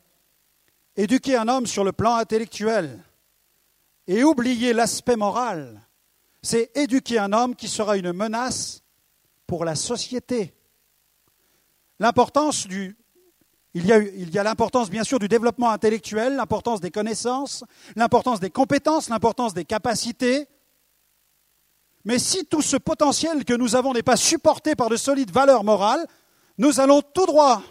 [0.95, 3.03] Éduquer un homme sur le plan intellectuel
[4.05, 5.81] et oublier l'aspect moral,
[6.43, 8.83] c'est éduquer un homme qui sera une menace
[9.47, 10.53] pour la société.
[11.99, 12.97] L'importance du
[13.75, 17.63] il y, a, l'importance bien sûr du développement intellectuel, l'importance des connaissances,
[17.95, 20.47] l'importance des compétences, l'importance des capacités.
[22.05, 25.63] Mais si tout ce potentiel que nous avons n'est pas supporté par de solides valeurs
[25.63, 26.05] morales,
[26.59, 27.63] nous allons tout droit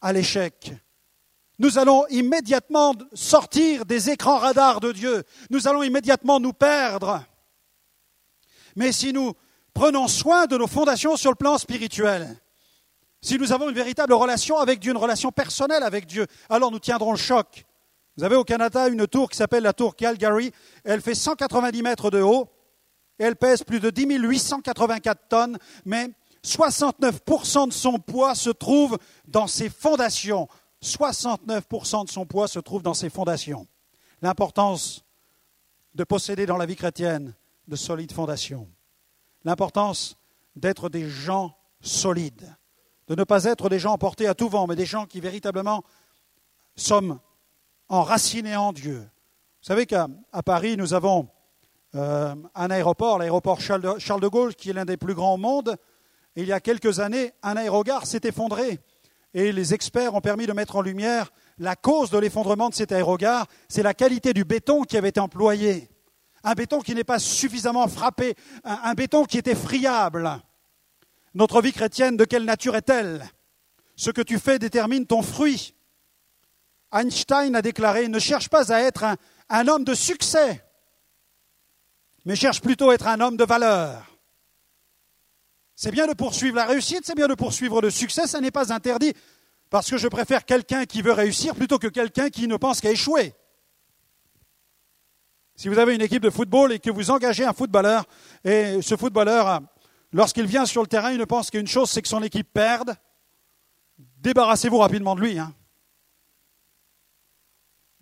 [0.00, 0.72] à l'échec.
[1.58, 5.22] Nous allons immédiatement sortir des écrans radars de Dieu.
[5.50, 7.26] Nous allons immédiatement nous perdre.
[8.76, 9.32] Mais si nous
[9.74, 12.38] prenons soin de nos fondations sur le plan spirituel,
[13.22, 16.78] si nous avons une véritable relation avec Dieu, une relation personnelle avec Dieu, alors nous
[16.78, 17.64] tiendrons le choc.
[18.16, 20.52] Vous avez au Canada une tour qui s'appelle la tour Calgary.
[20.84, 22.48] Elle fait 190 mètres de haut.
[23.18, 25.58] Elle pèse plus de 10 884 tonnes.
[25.84, 26.10] Mais
[26.44, 30.48] 69% de son poids se trouve dans ses fondations.
[30.82, 33.66] 69% de son poids se trouve dans ses fondations.
[34.22, 35.04] L'importance
[35.94, 37.34] de posséder dans la vie chrétienne
[37.68, 38.68] de solides fondations.
[39.44, 40.16] L'importance
[40.54, 42.54] d'être des gens solides.
[43.08, 45.84] De ne pas être des gens emportés à tout vent, mais des gens qui véritablement
[46.74, 47.20] sommes
[47.88, 48.98] enracinés en Dieu.
[48.98, 50.08] Vous savez qu'à
[50.44, 51.28] Paris, nous avons
[51.94, 55.76] euh, un aéroport, l'aéroport Charles de, Gaulle, qui est l'un des plus grands au monde.
[56.34, 58.80] Il y a quelques années, un aérogare s'est effondré.
[59.34, 62.92] Et les experts ont permis de mettre en lumière la cause de l'effondrement de cet
[62.92, 65.88] aérogare, c'est la qualité du béton qui avait été employé.
[66.46, 70.30] Un béton qui n'est pas suffisamment frappé, un béton qui était friable.
[71.34, 73.28] Notre vie chrétienne, de quelle nature est-elle?
[73.96, 75.74] Ce que tu fais détermine ton fruit.
[76.92, 79.04] Einstein a déclaré, ne cherche pas à être
[79.48, 80.64] un, homme de succès,
[82.24, 84.16] mais cherche plutôt à être un homme de valeur.
[85.74, 88.72] C'est bien de poursuivre la réussite, c'est bien de poursuivre le succès, ça n'est pas
[88.72, 89.14] interdit,
[89.68, 92.92] parce que je préfère quelqu'un qui veut réussir plutôt que quelqu'un qui ne pense qu'à
[92.92, 93.34] échouer.
[95.56, 98.04] Si vous avez une équipe de football et que vous engagez un footballeur,
[98.44, 99.62] et ce footballeur,
[100.12, 102.94] lorsqu'il vient sur le terrain, il ne pense qu'une chose, c'est que son équipe perde,
[104.18, 105.38] débarrassez-vous rapidement de lui.
[105.38, 105.54] Hein.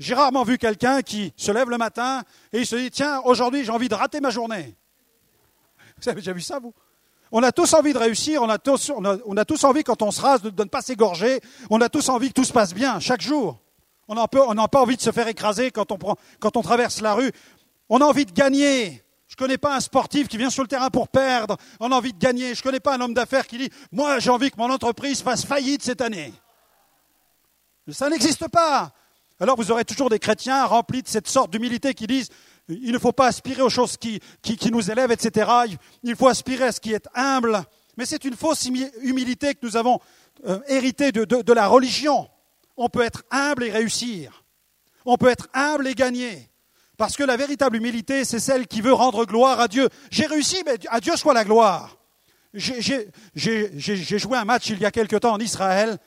[0.01, 3.65] J'ai rarement vu quelqu'un qui se lève le matin et il se dit Tiens, aujourd'hui
[3.65, 4.75] j'ai envie de rater ma journée.
[6.03, 6.75] Vous avez déjà vu ça, vous?
[7.31, 10.11] On a tous envie de réussir, on a tous, on a, tous envie quand on
[10.11, 13.01] se rase de, ne pas s'égorger, on a tous envie que tout se passe bien
[13.01, 13.64] chaque jour.
[14.09, 17.33] On n'a pas envie de se faire écraser quand on, traverse la rue.
[17.89, 19.03] On a envie de gagner.
[19.27, 21.57] Je ne connais pas un sportif qui vient sur le terrain pour perdre.
[21.81, 22.55] On a envie de gagner.
[22.55, 25.23] Je ne connais pas un homme d'affaires qui dit Moi, j'ai envie que mon entreprise
[25.23, 26.33] fasse faillite cette année.
[27.89, 28.93] Ça n'existe pas.
[29.41, 32.29] Alors vous aurez toujours des chrétiens remplis de cette sorte d'humilité qui disent
[32.69, 34.21] il ne faut pas aspirer aux choses qui,
[34.71, 35.51] nous élèvent, etc.
[36.03, 37.63] Il faut aspirer à ce qui est humble.
[37.97, 38.67] Mais c'est une fausse
[39.03, 40.01] humilité que nous avons
[40.47, 42.29] euh, héritée de la religion.
[42.77, 44.45] On peut être humble et réussir.
[45.05, 46.51] On peut être humble et gagner.
[46.97, 49.89] Parce que la véritable humilité, c'est celle qui veut rendre gloire à Dieu.
[50.11, 51.97] J'ai réussi, mais à Dieu soit la gloire.
[52.55, 55.99] J'ai joué un match il y a quelque temps en Israël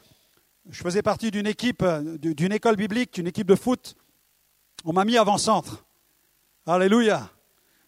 [0.70, 3.96] je faisais partie d'une équipe, euh, d'une école biblique, une équipe de foot.
[4.86, 5.86] On m'a mis avant-centre.
[6.66, 7.30] Alléluia.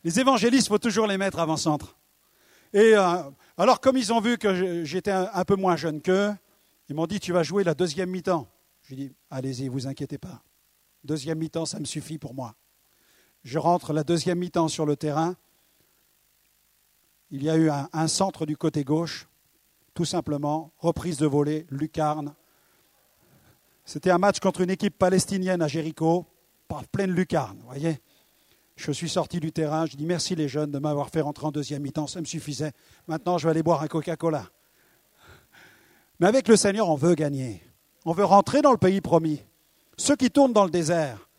[0.04, 1.98] Les évangélistes, faut toujours les mettre avant-centre.
[2.74, 3.18] Et euh,
[3.58, 6.34] alors, comme ils ont vu que j'étais un, peu moins jeune qu'eux,
[6.88, 8.48] ils m'ont dit Tu vas jouer la deuxième mi-temps.
[8.90, 10.42] J'ai dit Allez-y, vous inquiétez pas.
[11.04, 12.56] Deuxième mi-temps, ça me suffit pour moi.
[13.44, 15.36] Je rentre la deuxième mi-temps sur le terrain.
[17.30, 19.30] Il y a eu un, un centre du côté gauche,
[19.94, 22.34] tout simplement, reprise de volée, lucarne,
[23.90, 26.28] c'était un match contre une équipe palestinienne à Jéricho,
[26.68, 28.00] par pleine lucarne, voyez.
[28.76, 31.52] Je suis sorti du terrain, je dis merci les jeunes de m'avoir fait rentrer en
[31.52, 32.72] deuxième mi-temps, ça me suffisait.
[33.08, 34.48] Maintenant, je vais aller boire un Coca-Cola.
[36.20, 37.64] Mais avec le Seigneur, on veut gagner.
[38.06, 39.44] On veut rentrer dans le pays promis.
[39.98, 41.30] Ceux qui tournent dans le désert,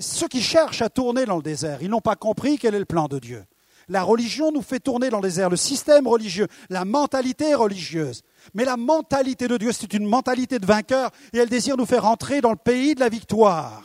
[0.00, 2.84] ceux qui cherchent à tourner dans le désert, ils n'ont pas compris quel est le
[2.84, 3.44] plan de Dieu.
[3.88, 8.22] La religion nous fait tourner dans le désert, le système religieux, la mentalité religieuse.
[8.54, 12.06] Mais la mentalité de Dieu, c'est une mentalité de vainqueur et elle désire nous faire
[12.06, 13.82] entrer dans le pays de la victoire.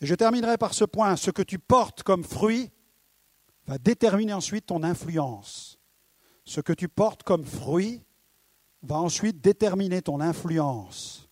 [0.00, 1.14] Je terminerai par ce point.
[1.16, 2.70] Ce que tu portes comme fruit
[3.66, 5.78] va déterminer ensuite ton influence.
[6.46, 8.02] Ce que tu portes comme fruit
[8.82, 11.28] va ensuite déterminer ton influence.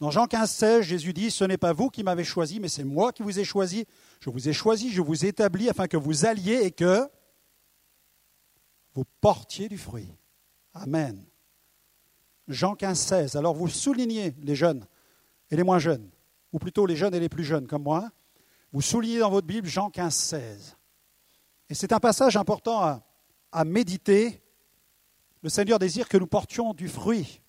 [0.00, 2.84] Dans Jean 15, 16, Jésus dit, ce n'est pas vous qui m'avez choisi, mais c'est
[2.84, 3.84] moi qui vous ai choisi.
[4.20, 7.06] Je vous ai choisi, je vous ai établi afin que vous alliez et que
[8.94, 10.10] vous portiez du fruit.
[10.72, 11.22] Amen.
[12.48, 13.36] Jean 15, 16.
[13.36, 14.86] Alors vous soulignez les jeunes
[15.50, 16.08] et les moins jeunes,
[16.52, 18.10] ou plutôt les jeunes et les plus jeunes comme moi.
[18.72, 20.76] Vous soulignez dans votre Bible Jean 15, 16.
[21.68, 23.02] Et c'est un passage important à,
[23.52, 24.42] à méditer.
[25.42, 27.40] Le Seigneur désire que nous portions du fruit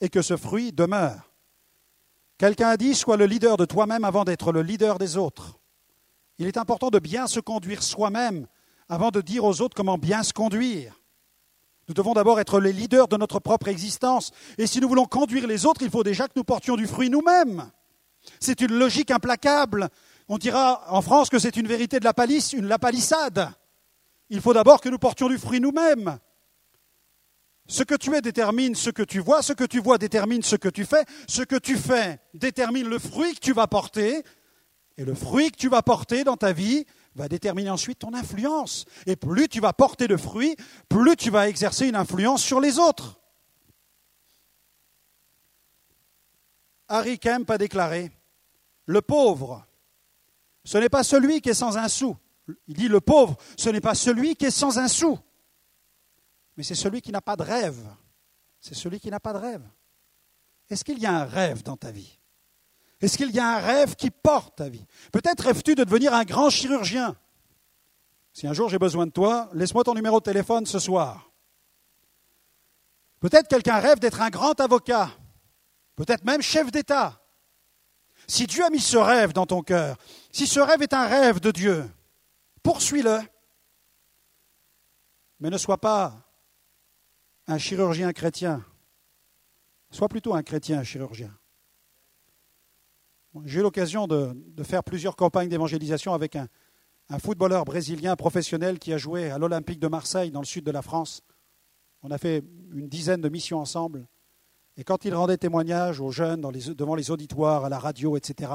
[0.00, 1.32] et que ce fruit demeure.
[2.36, 5.58] Quelqu'un a dit, sois le leader de toi-même avant d'être le leader des autres.
[6.38, 8.46] Il est important de bien se conduire soi-même
[8.88, 11.00] avant de dire aux autres comment bien se conduire.
[11.88, 14.30] Nous devons d'abord être les leaders de notre propre existence.
[14.58, 17.10] Et si nous voulons conduire les autres, il faut déjà que nous portions du fruit
[17.10, 17.70] nous-mêmes.
[18.40, 19.88] C'est une logique implacable.
[20.28, 23.50] On dira en France que c'est une vérité de la palisse, une la palissade.
[24.28, 26.18] Il faut d'abord que nous portions du fruit nous-mêmes.
[27.68, 30.56] Ce que tu es détermine ce que tu vois, ce que tu vois détermine ce
[30.56, 34.24] que tu fais, ce que tu fais détermine le fruit que tu vas porter,
[34.96, 38.86] et le fruit que tu vas porter dans ta vie va déterminer ensuite ton influence.
[39.06, 40.56] Et plus tu vas porter de fruits,
[40.88, 43.20] plus tu vas exercer une influence sur les autres.
[46.88, 48.10] Harry Kemp a déclaré,
[48.86, 49.66] le pauvre,
[50.64, 52.16] ce n'est pas celui qui est sans un sou.
[52.66, 55.18] Il dit, le pauvre, ce n'est pas celui qui est sans un sou,
[56.58, 57.86] mais c'est celui qui n'a pas de rêve.
[58.60, 59.62] C'est celui qui n'a pas de rêve.
[60.68, 62.18] Est-ce qu'il y a un rêve dans ta vie?
[63.00, 64.84] Est-ce qu'il y a un rêve qui porte ta vie?
[65.12, 67.16] Peut-être rêves-tu de devenir un grand chirurgien.
[68.32, 71.30] Si un jour j'ai besoin de toi, laisse-moi ton numéro de téléphone ce soir.
[73.20, 75.12] Peut-être quelqu'un rêve d'être un grand avocat.
[75.94, 77.22] peut-être même chef d'État.
[78.26, 79.96] Si Dieu a mis ce rêve dans ton cœur,
[80.32, 81.88] si ce rêve est un rêve de Dieu,
[82.64, 83.20] poursuis-le.
[85.38, 86.27] Mais ne sois pas
[87.48, 88.62] un chirurgien chrétien.
[89.90, 91.34] Sois plutôt un chrétien chirurgien.
[93.44, 96.48] J'ai eu l'occasion de, faire plusieurs campagnes d'évangélisation avec un,
[97.18, 100.82] footballeur brésilien professionnel qui a joué à l'Olympique de Marseille dans le sud de la
[100.82, 101.22] France.
[102.02, 102.44] On a fait
[102.74, 104.06] une dizaine de missions ensemble.
[104.76, 108.52] Et quand il rendait témoignage aux jeunes devant les auditoires, à la radio, etc.,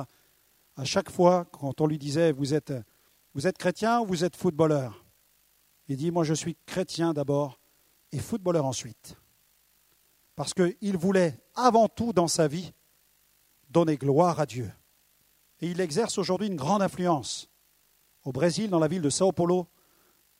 [0.75, 2.73] à chaque fois, quand on lui disait Vous êtes,
[3.33, 5.03] vous êtes chrétien ou vous êtes footballeur?
[5.87, 7.59] Il dit Moi, je suis chrétien d'abord
[8.13, 9.17] et footballeur ensuite.
[10.35, 12.71] Parce qu'il voulait avant tout dans sa vie
[13.69, 14.71] donner gloire à Dieu.
[15.59, 17.49] Et il exerce aujourd'hui une grande influence
[18.23, 19.67] au Brésil, dans la ville de Sao Paulo,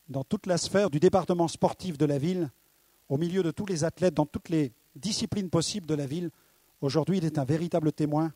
[0.08, 2.50] dans toute la sphère du département sportif de la ville,
[3.08, 6.30] au milieu de tous les athlètes, dans toutes les disciplines possibles de la ville.
[6.80, 8.32] Aujourd'hui, il est un véritable témoin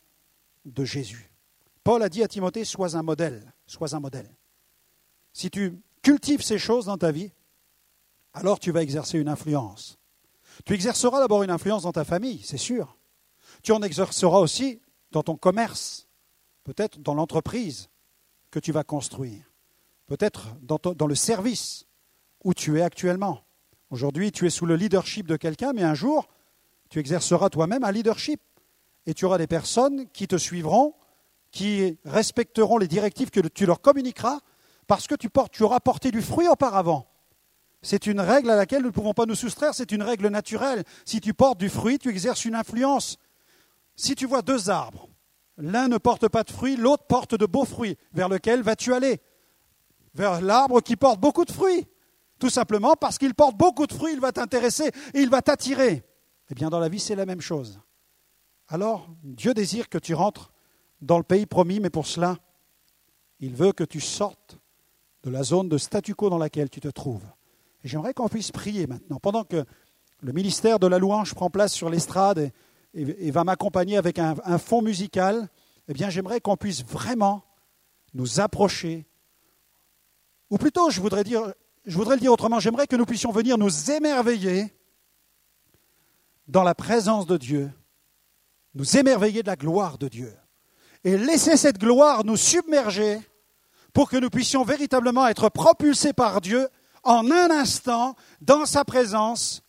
[0.64, 1.30] de Jésus.
[1.84, 4.28] Paul a dit à Timothée, sois un modèle, sois un modèle.
[5.32, 7.30] Si tu cultives ces choses dans ta vie,
[8.38, 9.98] alors tu vas exercer une influence.
[10.64, 12.96] Tu exerceras d'abord une influence dans ta famille, c'est sûr.
[13.62, 14.80] Tu en exerceras aussi
[15.10, 16.08] dans ton commerce,
[16.64, 17.88] peut-être dans l'entreprise
[18.50, 19.44] que tu vas construire,
[20.06, 21.86] peut-être dans, le service
[22.44, 23.44] où tu es actuellement.
[23.90, 26.28] Aujourd'hui, tu es sous le leadership de quelqu'un, mais un jour,
[26.90, 28.40] tu exerceras toi-même un leadership.
[29.06, 30.94] Et tu auras des personnes qui te suivront,
[31.50, 34.40] qui respecteront les directives que tu leur communiqueras,
[34.86, 35.30] parce que tu
[35.62, 37.08] auras porté du fruit auparavant.
[37.82, 40.84] C'est une règle à laquelle nous ne pouvons pas nous soustraire, c'est une règle naturelle.
[41.04, 43.18] Si tu portes du fruit, tu exerces une influence.
[43.96, 45.08] Si tu vois deux arbres,
[45.56, 49.20] l'un ne porte pas de fruits, l'autre porte de beaux fruits, vers lequel vas-tu aller?
[50.14, 51.86] Vers l'arbre qui porte beaucoup de fruits.
[52.38, 56.04] Tout simplement parce qu'il porte beaucoup de fruits, il va t'intéresser et il va t'attirer.
[56.50, 57.80] Eh bien, dans la vie, c'est la même chose.
[58.68, 60.52] Alors, Dieu désire que tu rentres
[61.00, 62.38] dans le pays promis, mais pour cela,
[63.40, 64.58] il veut que tu sortes
[65.22, 67.24] de la zone de statu quo dans laquelle tu te trouves.
[67.84, 69.18] J'aimerais qu'on puisse prier maintenant.
[69.20, 69.64] Pendant que
[70.20, 72.50] le ministère de la louange prend place sur l'estrade
[72.94, 75.48] et, va m'accompagner avec un, fond musical,
[75.88, 77.44] eh bien, j'aimerais qu'on puisse vraiment
[78.14, 79.06] nous approcher.
[80.50, 84.74] Ou plutôt, je voudrais le dire autrement, j'aimerais que nous puissions venir nous émerveiller
[86.48, 87.70] dans la présence de Dieu,
[88.74, 90.34] nous émerveiller de la gloire de Dieu,
[91.04, 93.20] et laisser cette gloire nous submerger
[93.92, 96.68] pour que nous puissions véritablement être propulsés par Dieu
[97.08, 99.62] en un instant dans sa présence,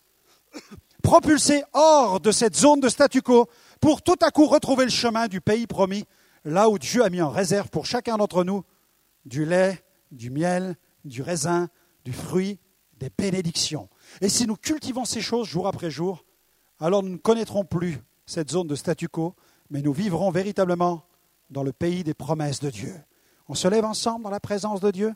[1.02, 3.48] propulsés hors de cette zone de statu quo
[3.80, 6.04] pour tout à coup retrouver le chemin du pays promis,
[6.44, 8.62] là où Dieu a mis en réserve pour chacun d'entre nous
[9.24, 9.82] du lait,
[10.12, 11.68] du miel, du raisin,
[12.04, 12.58] du fruit,
[12.98, 13.88] des bénédictions.
[14.20, 16.24] Et si nous cultivons ces choses jour après jour,
[16.78, 19.34] alors nous ne connaîtrons plus cette zone de statu quo,
[19.70, 21.04] mais nous vivrons véritablement
[21.48, 22.94] dans le pays des promesses de Dieu.
[23.48, 25.14] On se lève ensemble dans la présence de Dieu?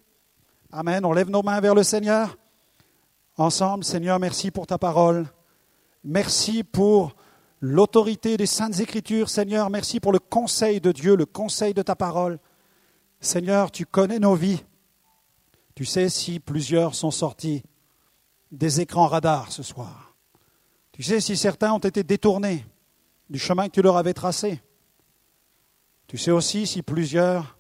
[0.77, 1.05] Amen.
[1.05, 2.37] On lève nos mains vers le Seigneur.
[3.37, 5.25] Ensemble, Seigneur, merci pour ta parole.
[6.03, 7.15] Merci pour
[7.61, 9.31] l'autorité des saintes écritures.
[9.31, 12.41] Seigneur, merci pour le conseil de Dieu, le conseil de ta parole.
[13.21, 14.65] Seigneur, tu connais nos vies.
[15.77, 17.63] Tu sais si plusieurs sont sortis
[18.51, 20.17] des écrans radars ce soir.
[20.91, 22.67] Tu sais si certains ont été détournés
[23.31, 24.61] du chemin que tu leur avais tracé.
[26.09, 27.54] Tu sais aussi si plusieurs,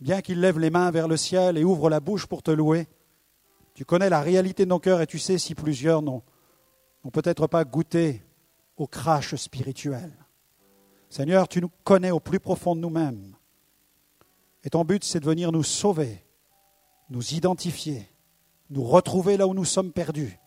[0.00, 2.88] bien qu'ils lèvent les mains vers le ciel et ouvrent la bouche pour te louer,
[3.74, 6.22] tu connais la réalité de nos cœurs et tu sais si plusieurs n'ont
[7.12, 8.22] peut-être pas goûté
[8.76, 10.12] au crash spirituel.
[11.08, 13.36] Seigneur, tu nous connais au plus profond de nous-mêmes.
[14.64, 16.24] Et ton but, c'est de venir nous sauver
[17.10, 18.08] nous identifier,
[18.70, 20.38] nous retrouver là où nous sommes perdus,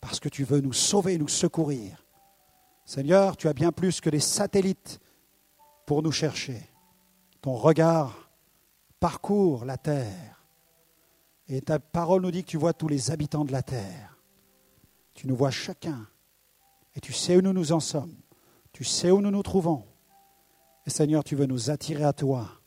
[0.00, 2.04] parce que tu veux nous sauver, nous secourir.
[2.84, 5.00] Seigneur, tu as bien plus que des satellites
[5.86, 6.60] pour nous chercher.
[7.40, 8.29] Ton regard
[9.00, 10.44] parcourt la terre.
[11.48, 14.16] Et ta parole nous dit que tu vois tous les habitants de la terre.
[15.14, 16.06] Tu nous vois chacun.
[16.94, 18.14] Et tu sais où nous nous en sommes.
[18.72, 19.84] Tu sais où nous nous trouvons.
[20.86, 22.60] Et Seigneur, tu veux nous attirer à toi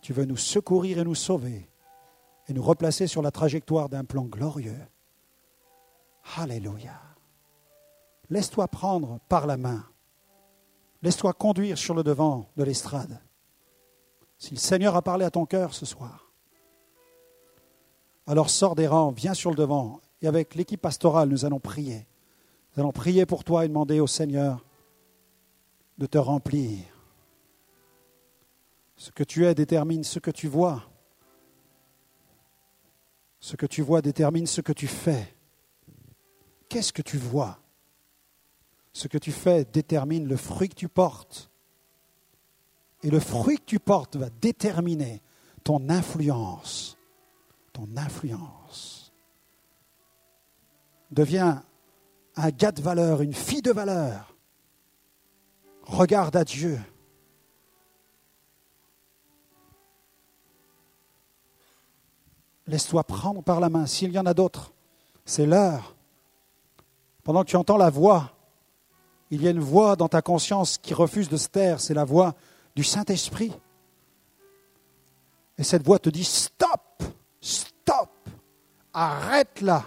[0.00, 1.68] tu veux nous secourir et nous sauver
[2.48, 4.80] et nous replacer sur la trajectoire d'un plan glorieux.
[6.36, 7.00] Alléluia.
[8.28, 9.84] Laisse-toi prendre par la main.
[11.02, 13.20] Laisse-toi conduire sur le devant de l'estrade.
[14.40, 16.32] Si le Seigneur a parlé à ton cœur ce soir,
[18.26, 20.00] alors sors des rangs, viens sur le devant.
[20.22, 22.06] Et avec l'équipe pastorale, nous allons prier.
[22.72, 24.64] Nous allons prier pour toi et demander au Seigneur
[25.98, 26.78] de te remplir
[28.96, 30.90] ce que tu es détermine ce que tu vois.
[33.40, 35.36] Ce que tu vois détermine ce que tu fais.
[36.70, 37.58] Qu'est-ce que tu vois?
[38.92, 41.49] Ce que tu fais détermine le fruit que tu portes.
[43.02, 45.22] Et le fruit que tu portes va déterminer
[45.64, 46.98] ton influence.
[47.72, 49.12] Ton influence.
[51.10, 51.64] Deviens
[52.36, 54.34] un gars de valeur, une fille de valeur.
[55.82, 56.78] Regarde à Dieu.
[62.66, 63.86] Laisse-toi prendre par la main.
[63.86, 64.72] S'il y en a d'autres,
[65.24, 65.96] c'est l'heure.
[67.24, 68.32] Pendant que tu entends la voix,
[69.30, 71.80] il y a une voix dans ta conscience qui refuse de se taire.
[71.80, 72.34] C'est la voix
[72.84, 73.52] Saint-Esprit.
[75.58, 77.02] Et cette voix te dit stop,
[77.40, 78.10] stop,
[78.92, 79.84] arrête là.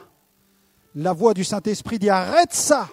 [0.95, 2.87] La voix du Saint-Esprit dit arrête ça.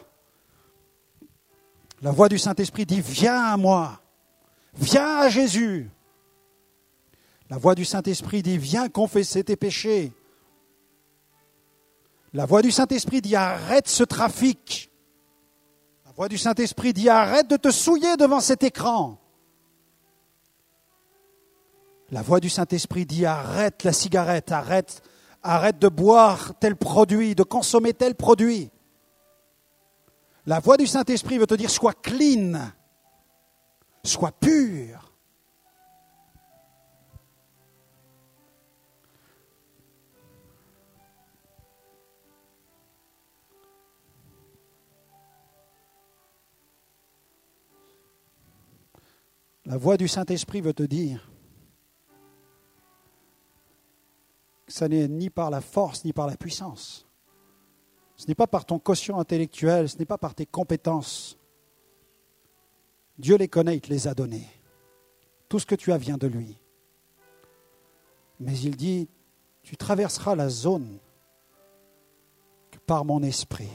[2.01, 4.01] La voix du Saint-Esprit dit viens à moi,
[4.75, 5.91] viens à Jésus.
[7.51, 10.13] La voix du Saint-Esprit dit viens confesser tes péchés.
[12.33, 14.91] La voix du Saint-Esprit dit arrête ce trafic.
[16.07, 19.20] La voix du Saint-Esprit dit arrête de te souiller devant cet écran.
[22.13, 25.03] La voix du Saint-Esprit dit arrête la cigarette, arrête,
[25.45, 28.71] arrête de boire tel produit, de consommer tel produit.
[30.45, 32.73] La voix du Saint-Esprit veut te dire sois clean,
[34.03, 35.07] sois pur.
[49.65, 51.30] La voix du Saint-Esprit veut te dire
[54.71, 57.07] ce n'est ni par la force ni par la puissance.
[58.17, 61.39] Ce n'est pas par ton quotient intellectuel, ce n'est pas par tes compétences.
[63.19, 64.49] Dieu les connaît, il te les a donnés.
[65.49, 66.57] Tout ce que tu as vient de lui.
[68.39, 69.09] Mais il dit,
[69.63, 70.99] tu traverseras la zone
[72.71, 73.71] que par mon esprit.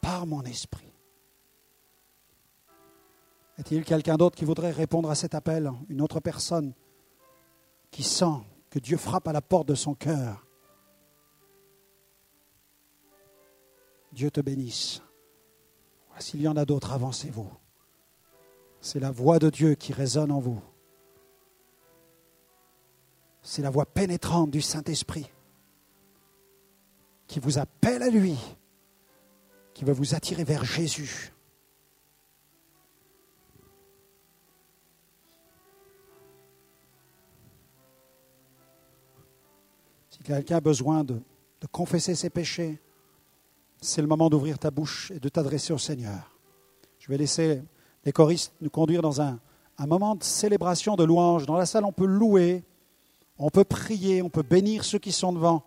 [0.00, 0.92] Par mon esprit.
[3.58, 5.70] Est-il quelqu'un d'autre qui voudrait répondre à cet appel?
[5.88, 6.74] Une autre personne
[7.90, 8.40] qui sent
[8.74, 10.44] que Dieu frappe à la porte de son cœur.
[14.10, 15.00] Dieu te bénisse.
[16.18, 17.48] S'il y en a d'autres, avancez-vous.
[18.80, 20.60] C'est la voix de Dieu qui résonne en vous.
[23.42, 25.30] C'est la voix pénétrante du Saint-Esprit
[27.28, 28.36] qui vous appelle à lui,
[29.72, 31.32] qui va vous attirer vers Jésus.
[40.24, 41.20] Quelqu'un a besoin de,
[41.72, 42.78] confesser ses péchés,
[43.80, 46.36] c'est le moment d'ouvrir ta bouche et de t'adresser au Seigneur.
[46.98, 47.62] Je vais laisser
[48.04, 49.40] les choristes nous conduire dans un,
[49.78, 51.46] un moment de célébration, de louange.
[51.46, 52.64] Dans la salle, on peut louer,
[53.38, 55.64] on peut prier, on peut bénir ceux qui sont devant.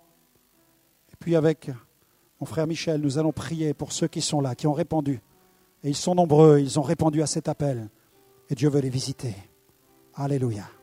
[1.12, 1.72] Et puis avec
[2.40, 5.20] mon frère Michel, nous allons prier pour ceux qui sont là, qui ont répondu.
[5.84, 7.90] Et ils sont nombreux, ils ont répondu à cet appel.
[8.50, 9.36] Et Dieu veut les visiter.
[10.14, 10.77] Alléluia.